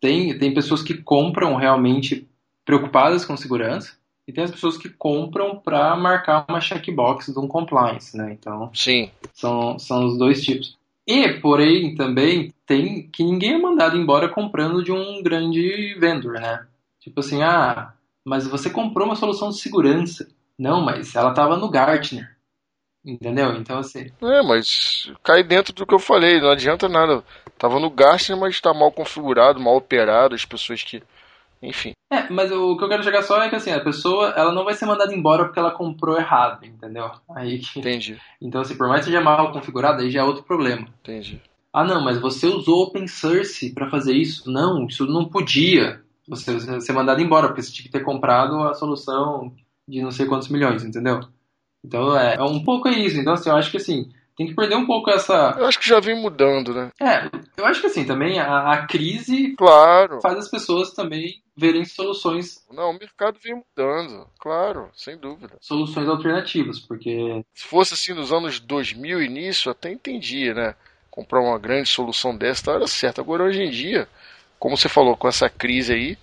tem, 0.00 0.38
tem 0.38 0.52
pessoas 0.52 0.82
que 0.82 0.94
compram 0.94 1.54
realmente 1.56 2.26
preocupadas 2.64 3.24
com 3.24 3.36
segurança 3.36 3.92
e 4.26 4.32
tem 4.32 4.44
as 4.44 4.50
pessoas 4.50 4.76
que 4.76 4.88
compram 4.88 5.58
para 5.58 5.94
marcar 5.96 6.46
uma 6.48 6.60
checkbox 6.60 7.26
de 7.26 7.38
um 7.38 7.48
compliance, 7.48 8.16
né? 8.16 8.36
Então, 8.38 8.70
sim, 8.74 9.10
são, 9.34 9.78
são 9.78 10.06
os 10.06 10.18
dois 10.18 10.42
tipos. 10.42 10.78
E, 11.10 11.40
porém, 11.40 11.96
também 11.96 12.54
tem 12.64 13.10
que 13.10 13.24
ninguém 13.24 13.54
é 13.54 13.58
mandado 13.58 13.96
embora 13.96 14.28
comprando 14.28 14.80
de 14.80 14.92
um 14.92 15.20
grande 15.24 15.96
vendor, 15.98 16.34
né? 16.34 16.64
Tipo 17.00 17.18
assim, 17.18 17.42
ah, 17.42 17.92
mas 18.24 18.46
você 18.46 18.70
comprou 18.70 19.08
uma 19.08 19.16
solução 19.16 19.48
de 19.48 19.58
segurança. 19.58 20.28
Não, 20.56 20.80
mas 20.80 21.16
ela 21.16 21.30
estava 21.30 21.56
no 21.56 21.68
Gartner. 21.68 22.36
Entendeu? 23.04 23.56
Então, 23.56 23.78
assim. 23.78 24.12
É, 24.22 24.42
mas 24.42 25.12
cai 25.24 25.42
dentro 25.42 25.72
do 25.74 25.84
que 25.84 25.92
eu 25.92 25.98
falei, 25.98 26.40
não 26.40 26.50
adianta 26.50 26.88
nada. 26.88 27.24
Tava 27.58 27.80
no 27.80 27.90
Gartner, 27.90 28.38
mas 28.38 28.54
está 28.54 28.72
mal 28.72 28.92
configurado, 28.92 29.58
mal 29.58 29.74
operado, 29.74 30.36
as 30.36 30.44
pessoas 30.44 30.84
que. 30.84 31.02
Enfim. 31.62 31.92
É, 32.10 32.28
mas 32.30 32.50
o 32.50 32.76
que 32.76 32.84
eu 32.84 32.88
quero 32.88 33.02
chegar 33.02 33.22
só 33.22 33.42
é 33.42 33.48
que 33.48 33.56
assim, 33.56 33.70
a 33.70 33.84
pessoa 33.84 34.30
ela 34.36 34.52
não 34.52 34.64
vai 34.64 34.74
ser 34.74 34.86
mandada 34.86 35.14
embora 35.14 35.44
porque 35.44 35.58
ela 35.58 35.70
comprou 35.70 36.18
errado, 36.18 36.64
entendeu? 36.64 37.10
Aí 37.34 37.58
que... 37.58 37.78
Entendi. 37.78 38.18
Então, 38.40 38.60
assim, 38.62 38.76
por 38.76 38.88
mais 38.88 39.00
que 39.00 39.06
seja 39.06 39.20
mal 39.20 39.52
configurado, 39.52 40.02
aí 40.02 40.10
já 40.10 40.20
é 40.20 40.24
outro 40.24 40.42
problema. 40.42 40.88
Entendi. 41.02 41.40
Ah, 41.72 41.84
não, 41.84 42.02
mas 42.02 42.18
você 42.18 42.46
usou 42.46 42.84
open 42.84 43.06
source 43.06 43.72
para 43.72 43.90
fazer 43.90 44.14
isso? 44.14 44.50
Não, 44.50 44.86
isso 44.86 45.06
não 45.06 45.28
podia. 45.28 46.02
Você 46.28 46.80
ser 46.80 46.92
mandado 46.92 47.20
embora, 47.20 47.48
porque 47.48 47.62
você 47.62 47.72
tinha 47.72 47.84
que 47.84 47.92
ter 47.92 48.04
comprado 48.04 48.62
a 48.62 48.74
solução 48.74 49.52
de 49.86 50.02
não 50.02 50.10
sei 50.10 50.26
quantos 50.26 50.48
milhões, 50.48 50.84
entendeu? 50.84 51.20
Então 51.84 52.16
é, 52.16 52.36
é 52.36 52.42
um 52.42 52.62
pouco 52.64 52.88
isso. 52.88 53.20
Então, 53.20 53.34
assim, 53.34 53.50
eu 53.50 53.56
acho 53.56 53.70
que 53.70 53.76
assim, 53.76 54.10
tem 54.40 54.46
que 54.46 54.54
perder 54.54 54.76
um 54.76 54.86
pouco 54.86 55.10
essa. 55.10 55.54
Eu 55.58 55.66
acho 55.66 55.78
que 55.78 55.86
já 55.86 56.00
vem 56.00 56.18
mudando, 56.18 56.72
né? 56.72 56.90
É, 56.98 57.28
eu 57.58 57.66
acho 57.66 57.82
que 57.82 57.88
assim, 57.88 58.06
também 58.06 58.40
a, 58.40 58.72
a 58.72 58.86
crise 58.86 59.54
claro. 59.54 60.18
faz 60.22 60.38
as 60.38 60.50
pessoas 60.50 60.94
também 60.94 61.42
verem 61.54 61.84
soluções. 61.84 62.66
Não, 62.72 62.88
o 62.88 62.98
mercado 62.98 63.38
vem 63.38 63.56
mudando, 63.56 64.26
claro, 64.38 64.88
sem 64.94 65.18
dúvida. 65.18 65.58
Soluções 65.60 66.08
alternativas, 66.08 66.80
porque. 66.80 67.44
Se 67.52 67.66
fosse 67.66 67.92
assim 67.92 68.14
nos 68.14 68.32
anos 68.32 68.58
2000 68.60 69.22
início, 69.22 69.70
até 69.70 69.92
entendia, 69.92 70.54
né? 70.54 70.74
Comprar 71.10 71.42
uma 71.42 71.58
grande 71.58 71.90
solução 71.90 72.34
dessa 72.34 72.64
tá, 72.64 72.72
era 72.72 72.86
certo. 72.86 73.20
Agora, 73.20 73.44
hoje 73.44 73.62
em 73.62 73.70
dia, 73.70 74.08
como 74.58 74.74
você 74.74 74.88
falou, 74.88 75.18
com 75.18 75.28
essa 75.28 75.50
crise 75.50 75.92
aí, 75.92 76.18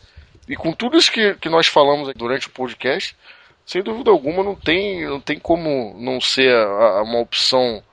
e 0.49 0.55
com 0.55 0.73
tudo 0.73 0.97
isso 0.97 1.11
que, 1.11 1.35
que 1.35 1.49
nós 1.49 1.67
falamos 1.67 2.11
durante 2.15 2.47
o 2.47 2.51
podcast, 2.51 3.15
sem 3.63 3.83
dúvida 3.83 4.09
alguma 4.09 4.43
não 4.43 4.55
tem, 4.55 5.05
não 5.05 5.21
tem 5.21 5.37
como 5.37 5.95
não 5.99 6.19
ser 6.19 6.51
a, 6.51 6.97
a 6.97 7.03
uma 7.03 7.19
opção 7.19 7.83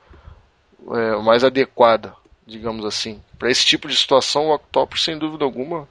é, 0.92 1.16
mais 1.23 1.44
adequada, 1.44 2.14
digamos 2.47 2.85
assim. 2.85 3.20
Para 3.38 3.51
esse 3.51 3.64
tipo 3.64 3.88
de 3.88 3.97
situação, 3.97 4.49
o 4.49 4.55
Octopus, 4.55 5.03
sem 5.03 5.18
dúvida 5.18 5.44
alguma, 5.44 5.88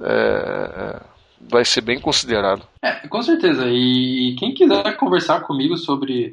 é, 0.00 0.04
é, 0.06 1.00
vai 1.40 1.64
ser 1.64 1.80
bem 1.80 2.00
considerado. 2.00 2.66
É, 2.82 3.06
com 3.08 3.22
certeza. 3.22 3.66
E 3.68 4.34
quem 4.38 4.54
quiser 4.54 4.96
conversar 4.96 5.40
comigo 5.42 5.76
sobre 5.76 6.32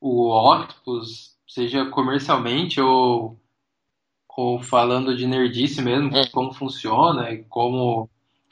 o 0.00 0.30
Octopus, 0.30 1.34
seja 1.46 1.86
comercialmente 1.86 2.80
ou, 2.80 3.36
ou 4.28 4.62
falando 4.62 5.16
de 5.16 5.26
nerdice 5.26 5.82
mesmo, 5.82 6.08
hum. 6.08 6.22
como 6.32 6.52
funciona, 6.52 7.36
como 7.48 8.08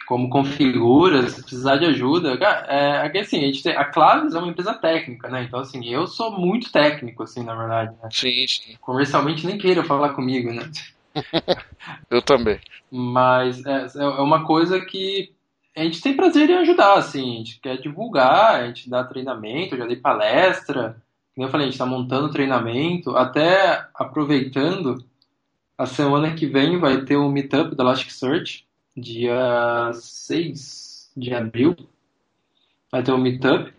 como 0.08 0.30
configura, 0.30 1.28
se 1.28 1.42
precisar 1.42 1.76
de 1.76 1.84
ajuda. 1.84 2.32
É, 2.66 3.10
é 3.14 3.20
assim, 3.20 3.42
a, 3.42 3.46
gente 3.46 3.62
tem, 3.62 3.76
a 3.76 3.84
Claves 3.84 4.34
é 4.34 4.38
uma 4.38 4.48
empresa 4.48 4.72
técnica, 4.72 5.28
né? 5.28 5.42
Então, 5.42 5.60
assim, 5.60 5.84
eu 5.84 6.06
sou 6.06 6.32
muito 6.32 6.72
técnico, 6.72 7.24
assim, 7.24 7.44
na 7.44 7.54
verdade. 7.54 7.94
Né? 8.02 8.08
Sim, 8.10 8.46
sim. 8.48 8.76
Comercialmente 8.80 9.46
nem 9.46 9.58
queira 9.58 9.84
falar 9.84 10.14
comigo, 10.14 10.50
né? 10.50 10.62
eu 12.10 12.22
também. 12.22 12.58
Mas 12.90 13.62
é, 13.66 13.86
é 13.96 14.04
uma 14.22 14.46
coisa 14.46 14.80
que 14.80 15.30
a 15.76 15.82
gente 15.82 16.00
tem 16.00 16.16
prazer 16.16 16.48
em 16.48 16.56
ajudar, 16.56 16.94
assim, 16.94 17.34
a 17.34 17.38
gente 17.38 17.60
quer 17.60 17.76
divulgar, 17.76 18.54
a 18.54 18.66
gente 18.66 18.88
dá 18.88 19.04
treinamento, 19.04 19.74
eu 19.74 19.78
já 19.80 19.86
dei 19.86 19.96
palestra, 19.96 20.96
como 21.34 21.46
eu 21.46 21.50
falei, 21.50 21.66
a 21.66 21.68
gente 21.68 21.74
está 21.74 21.86
montando 21.86 22.32
treinamento, 22.32 23.14
até 23.14 23.86
aproveitando, 23.94 25.04
a 25.76 25.84
semana 25.84 26.34
que 26.34 26.46
vem 26.46 26.78
vai 26.78 27.02
ter 27.02 27.18
um 27.18 27.30
meetup 27.30 27.76
da 27.76 27.84
Elasticsearch, 27.84 28.66
dia 29.00 29.90
6 29.92 31.12
de 31.16 31.34
abril, 31.34 31.76
vai 32.90 33.02
ter 33.02 33.12
um 33.12 33.18
meetup. 33.18 33.72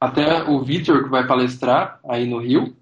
Até 0.00 0.44
o 0.44 0.62
Vitor 0.62 1.04
que 1.04 1.10
vai 1.10 1.26
palestrar 1.26 1.98
aí 2.08 2.26
no 2.26 2.38
Rio. 2.38 2.76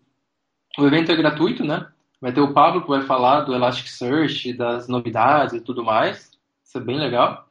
O 0.78 0.86
evento 0.86 1.10
é 1.10 1.16
gratuito, 1.16 1.64
né? 1.64 1.86
Vai 2.20 2.32
ter 2.32 2.40
o 2.40 2.52
Pablo 2.52 2.82
que 2.82 2.88
vai 2.88 3.02
falar 3.02 3.42
do 3.42 3.54
Elasticsearch, 3.54 4.52
das 4.52 4.88
novidades 4.88 5.54
e 5.54 5.60
tudo 5.60 5.82
mais. 5.82 6.30
Isso 6.64 6.76
é 6.76 6.80
bem 6.80 6.98
legal. 6.98 7.46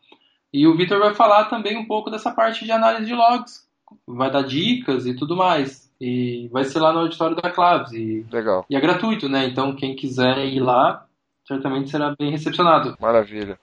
E 0.53 0.67
o 0.67 0.75
Vitor 0.75 0.99
vai 0.99 1.13
falar 1.13 1.45
também 1.45 1.77
um 1.77 1.85
pouco 1.85 2.09
dessa 2.09 2.31
parte 2.31 2.63
de 2.63 2.71
análise 2.71 3.05
de 3.05 3.13
logs. 3.13 3.67
Vai 4.07 4.31
dar 4.31 4.43
dicas 4.43 5.05
e 5.05 5.15
tudo 5.15 5.35
mais. 5.35 5.91
E 5.99 6.47
vai 6.51 6.63
ser 6.63 6.79
lá 6.79 6.93
no 6.93 6.99
auditório 6.99 7.35
da 7.35 7.49
Claves. 7.49 7.91
E, 7.93 8.25
legal. 8.31 8.65
E 8.69 8.75
é 8.75 8.79
gratuito, 8.79 9.27
né? 9.29 9.45
Então 9.45 9.75
quem 9.75 9.95
quiser 9.95 10.45
ir 10.45 10.59
lá, 10.59 11.05
certamente 11.47 11.89
será 11.89 12.15
bem 12.17 12.31
recepcionado. 12.31 12.95
Maravilha. 12.99 13.59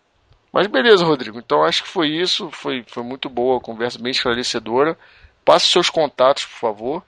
Mas 0.53 0.67
beleza, 0.67 1.05
Rodrigo. 1.05 1.39
Então 1.39 1.65
acho 1.65 1.83
que 1.83 1.89
foi 1.89 2.09
isso. 2.09 2.51
Foi, 2.51 2.85
foi 2.87 3.03
muito 3.03 3.29
boa 3.29 3.57
a 3.57 3.61
conversa, 3.61 3.99
bem 3.99 4.11
esclarecedora. 4.11 4.99
Passe 5.45 5.67
seus 5.67 5.89
contatos, 5.89 6.45
por 6.45 6.59
favor. 6.59 7.03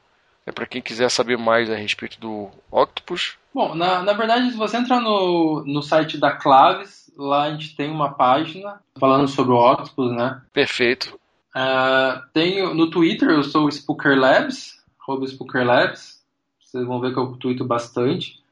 É 0.47 0.53
para 0.53 0.67
quem 0.67 0.83
quiser 0.83 1.11
saber 1.11 1.39
mais 1.39 1.71
a 1.71 1.77
respeito 1.77 2.19
do 2.21 2.51
Octopus. 2.71 3.37
Bom, 3.55 3.75
na, 3.75 4.03
na 4.03 4.13
verdade, 4.13 4.51
se 4.51 4.57
você 4.57 4.77
entrar 4.77 5.01
no, 5.01 5.65
no 5.67 5.83
site 5.83 6.19
da 6.19 6.33
Claves, 6.33 7.11
lá 7.17 7.45
a 7.45 7.51
gente 7.53 7.77
tem 7.77 7.91
uma 7.91 8.13
página 8.13 8.81
falando 8.99 9.29
sobre 9.29 9.53
o 9.53 9.73
Octopus, 9.73 10.13
né? 10.13 10.43
Perfeito. 10.53 11.19
Uh, 11.55 12.21
tenho, 12.33 12.75
no 12.75 12.91
Twitter 12.91 13.31
eu 13.31 13.45
sou 13.45 13.67
o 13.67 13.71
Spooker 13.71 14.19
Labs, 14.19 14.83
Spooker 15.29 15.65
Labs. 15.65 16.23
Vocês 16.61 16.85
vão 16.85 17.01
ver 17.01 17.13
que 17.13 17.19
eu 17.19 17.37
tweeto 17.37 17.65
bastante. 17.65 18.43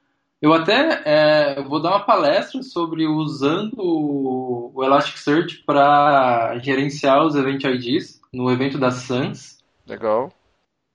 Eu 0.42 0.52
até 0.52 1.02
é, 1.04 1.62
vou 1.62 1.80
dar 1.80 1.90
uma 1.90 2.04
palestra 2.04 2.64
sobre 2.64 3.06
usando 3.06 3.74
o, 3.78 4.82
Elasticsearch 4.82 5.62
para 5.64 6.58
gerenciar 6.58 7.24
os 7.24 7.36
Event 7.36 7.62
IDs 7.62 8.20
no 8.34 8.50
evento 8.50 8.76
da 8.76 8.90
SANS. 8.90 9.62
Legal. 9.86 10.32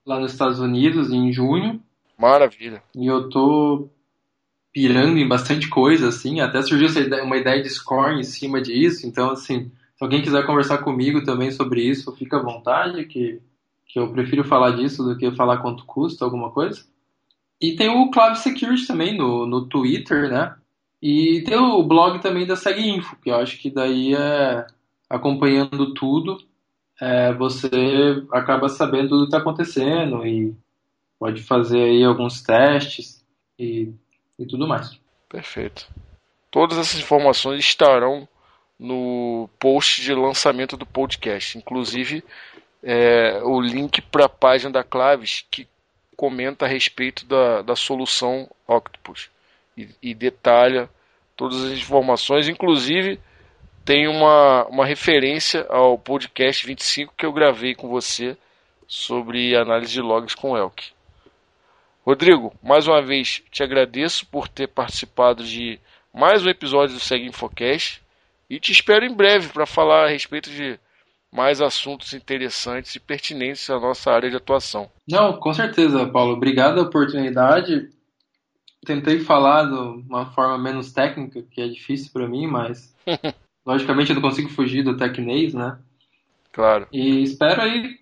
Lá 0.06 0.20
nos 0.20 0.34
Estados 0.34 0.60
Unidos, 0.60 1.14
em 1.14 1.32
junho. 1.32 1.82
Maravilha. 2.20 2.84
E 2.94 3.08
eu 3.08 3.30
tô 3.30 3.88
pirando 4.74 5.18
em 5.18 5.28
bastante 5.28 5.70
coisa, 5.70 6.10
assim. 6.10 6.42
Até 6.42 6.62
surgiu 6.62 6.90
uma 7.24 7.38
ideia 7.38 7.62
de 7.64 7.70
score 7.70 8.20
em 8.20 8.24
cima 8.24 8.62
disso. 8.62 9.08
Então, 9.08 9.32
assim, 9.32 9.72
se 9.96 10.04
alguém 10.04 10.22
quiser 10.22 10.46
conversar 10.46 10.80
comigo 10.80 11.24
também 11.24 11.52
sobre 11.52 11.82
isso, 11.82 12.14
fica 12.18 12.36
à 12.36 12.44
vontade, 12.44 13.06
que, 13.06 13.42
que 13.86 13.98
eu 13.98 14.12
prefiro 14.12 14.44
falar 14.44 14.72
disso 14.72 15.04
do 15.04 15.18
que 15.18 15.32
falar 15.32 15.60
quanto 15.60 15.86
custa 15.86 16.26
alguma 16.26 16.52
coisa. 16.52 16.84
E 17.62 17.76
tem 17.76 17.90
o 17.90 18.12
Cloud 18.12 18.38
Security 18.40 18.86
também 18.88 19.18
no, 19.18 19.46
no 19.46 19.66
Twitter, 19.68 20.30
né? 20.30 20.56
E 21.02 21.44
tem 21.46 21.58
o 21.58 21.84
blog 21.84 22.20
também 22.20 22.46
da 22.46 22.56
SegInfo, 22.56 23.16
que 23.18 23.30
eu 23.30 23.36
acho 23.36 23.58
que 23.60 23.70
daí 23.70 24.16
é 24.16 24.66
acompanhando 25.10 25.94
tudo, 25.94 26.38
é, 27.00 27.34
você 27.34 28.24
acaba 28.32 28.68
sabendo 28.68 29.10
tudo 29.10 29.22
que 29.22 29.28
está 29.28 29.38
acontecendo 29.38 30.26
e 30.26 30.56
pode 31.20 31.42
fazer 31.44 31.82
aí 31.84 32.04
alguns 32.04 32.42
testes 32.42 33.24
e, 33.58 33.94
e 34.38 34.46
tudo 34.46 34.68
mais. 34.68 35.00
Perfeito. 35.30 35.88
Todas 36.52 36.78
essas 36.78 37.00
informações 37.00 37.60
estarão 37.60 38.28
no 38.80 39.50
post 39.60 40.02
de 40.02 40.14
lançamento 40.14 40.78
do 40.78 40.86
podcast, 40.86 41.58
inclusive 41.58 42.24
é, 42.84 43.42
o 43.44 43.60
link 43.60 44.02
para 44.02 44.26
a 44.26 44.30
página 44.30 44.72
da 44.72 44.84
Claves 44.84 45.46
que 45.50 45.68
comenta 46.18 46.66
a 46.66 46.68
respeito 46.68 47.26
da, 47.26 47.62
da 47.62 47.76
solução 47.76 48.50
Octopus. 48.68 49.30
E, 49.78 49.88
e 50.02 50.14
detalha 50.16 50.90
todas 51.36 51.64
as 51.64 51.78
informações, 51.78 52.50
inclusive 52.50 53.20
tem 53.86 54.08
uma, 54.08 54.66
uma 54.66 54.86
referência 54.86 55.66
ao 55.70 55.98
podcast 55.98 56.66
25 56.66 57.14
que 57.16 57.26
eu 57.26 57.32
gravei 57.32 57.76
com 57.76 57.88
você 57.88 58.36
sobre 58.88 59.56
análise 59.56 59.94
de 59.94 60.02
logs 60.02 60.36
com 60.36 60.58
Elk. 60.58 60.92
Rodrigo, 62.06 62.54
mais 62.64 62.88
uma 62.88 63.02
vez 63.02 63.44
te 63.52 63.62
agradeço 63.62 64.26
por 64.26 64.48
ter 64.48 64.68
participado 64.68 65.44
de 65.44 65.80
mais 66.14 66.46
um 66.46 66.50
episódio 66.50 66.96
do 66.96 67.02
Segue 67.02 67.28
Infocast. 67.28 68.02
E 68.50 68.60
te 68.60 68.72
espero 68.72 69.06
em 69.06 69.14
breve 69.14 69.50
para 69.50 69.66
falar 69.66 70.06
a 70.06 70.10
respeito 70.10 70.50
de 70.50 70.80
mais 71.32 71.62
assuntos 71.62 72.14
interessantes 72.14 72.96
e 72.96 73.00
pertinentes 73.00 73.70
à 73.70 73.80
nossa 73.80 74.12
área 74.12 74.30
de 74.30 74.36
atuação. 74.36 74.90
Não, 75.08 75.40
com 75.40 75.54
certeza, 75.54 76.08
Paulo. 76.08 76.34
Obrigado 76.34 76.76
pela 76.76 76.88
oportunidade. 76.88 77.90
Tentei 78.86 79.20
falar 79.20 79.66
de 79.66 79.74
uma 79.74 80.28
forma 80.28 80.58
menos 80.58 80.94
técnica, 80.94 81.44
que 81.52 81.62
é 81.62 81.68
difícil 81.68 82.12
para 82.14 82.28
mim, 82.28 82.48
mas 82.48 82.96
logicamente 83.66 84.12
eu 84.12 84.16
não 84.16 84.22
consigo 84.22 84.50
fugir 84.50 84.84
do 84.84 84.98
tecnês, 84.98 85.54
né? 85.54 85.78
Claro. 86.54 86.88
E 86.92 87.22
espero 87.22 87.62
aí 87.62 88.00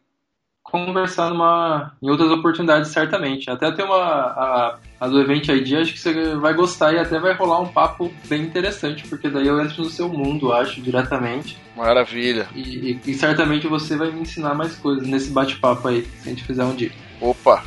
conversar 0.66 1.30
numa, 1.30 1.94
em 2.02 2.10
outras 2.10 2.30
oportunidades, 2.32 2.92
certamente. 2.92 3.50
Até 3.50 3.72
tem 3.72 3.86
uma. 3.86 3.96
A, 3.96 4.78
a 5.00 5.08
do 5.08 5.22
Event 5.22 5.48
ID, 5.48 5.76
acho 5.76 5.94
que 5.94 6.00
você 6.00 6.36
vai 6.36 6.54
gostar 6.54 6.94
e 6.94 6.98
até 6.98 7.20
vai 7.20 7.34
rolar 7.34 7.62
um 7.62 7.68
papo 7.68 8.12
bem 8.28 8.42
interessante, 8.42 9.08
porque 9.08 9.30
daí 9.30 9.48
eu 9.48 9.62
entro 9.62 9.84
no 9.84 9.90
seu 9.90 10.10
mundo, 10.10 10.52
acho, 10.52 10.82
diretamente. 10.82 11.58
Maravilha. 11.76 12.48
E, 12.56 13.00
e, 13.06 13.12
e 13.12 13.14
certamente 13.14 13.68
você 13.68 13.96
vai 13.96 14.12
me 14.12 14.22
ensinar 14.22 14.56
mais 14.56 14.76
coisas 14.76 15.08
nesse 15.08 15.30
bate-papo 15.30 15.88
aí, 15.88 16.04
se 16.22 16.28
a 16.28 16.32
gente 16.32 16.44
fizer 16.44 16.64
um 16.64 16.76
dia. 16.76 16.92
Opa, 17.22 17.64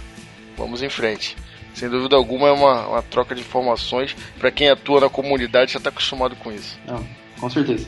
vamos 0.57 0.83
em 0.83 0.91
frente. 0.91 1.37
Sem 1.75 1.89
dúvida 1.89 2.17
alguma 2.17 2.49
é 2.49 2.53
uma, 2.53 2.89
uma 2.89 3.03
troca 3.03 3.35
de 3.35 3.43
informações. 3.43 4.17
Para 4.39 4.51
quem 4.51 4.69
atua 4.69 5.01
na 5.01 5.09
comunidade 5.09 5.73
já 5.73 5.79
está 5.79 5.91
acostumado 5.91 6.35
com 6.35 6.51
isso. 6.51 6.77
Não, 6.87 7.07
com 7.41 7.49
certeza. 7.49 7.87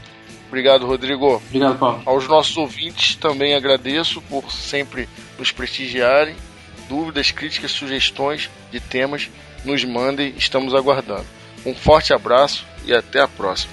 Obrigado, 0.51 0.85
Rodrigo. 0.85 1.37
Obrigado, 1.47 1.79
Paulo. 1.79 2.03
Aos 2.05 2.27
nossos 2.27 2.57
ouvintes 2.57 3.15
também 3.15 3.55
agradeço 3.55 4.21
por 4.23 4.51
sempre 4.51 5.09
nos 5.39 5.53
prestigiarem 5.53 6.35
dúvidas, 6.89 7.31
críticas, 7.31 7.71
sugestões 7.71 8.51
de 8.73 8.81
temas, 8.81 9.31
nos 9.65 9.85
mandem, 9.85 10.35
estamos 10.37 10.75
aguardando. 10.75 11.25
Um 11.65 11.73
forte 11.73 12.13
abraço 12.13 12.67
e 12.85 12.93
até 12.93 13.21
a 13.21 13.29
próxima. 13.29 13.73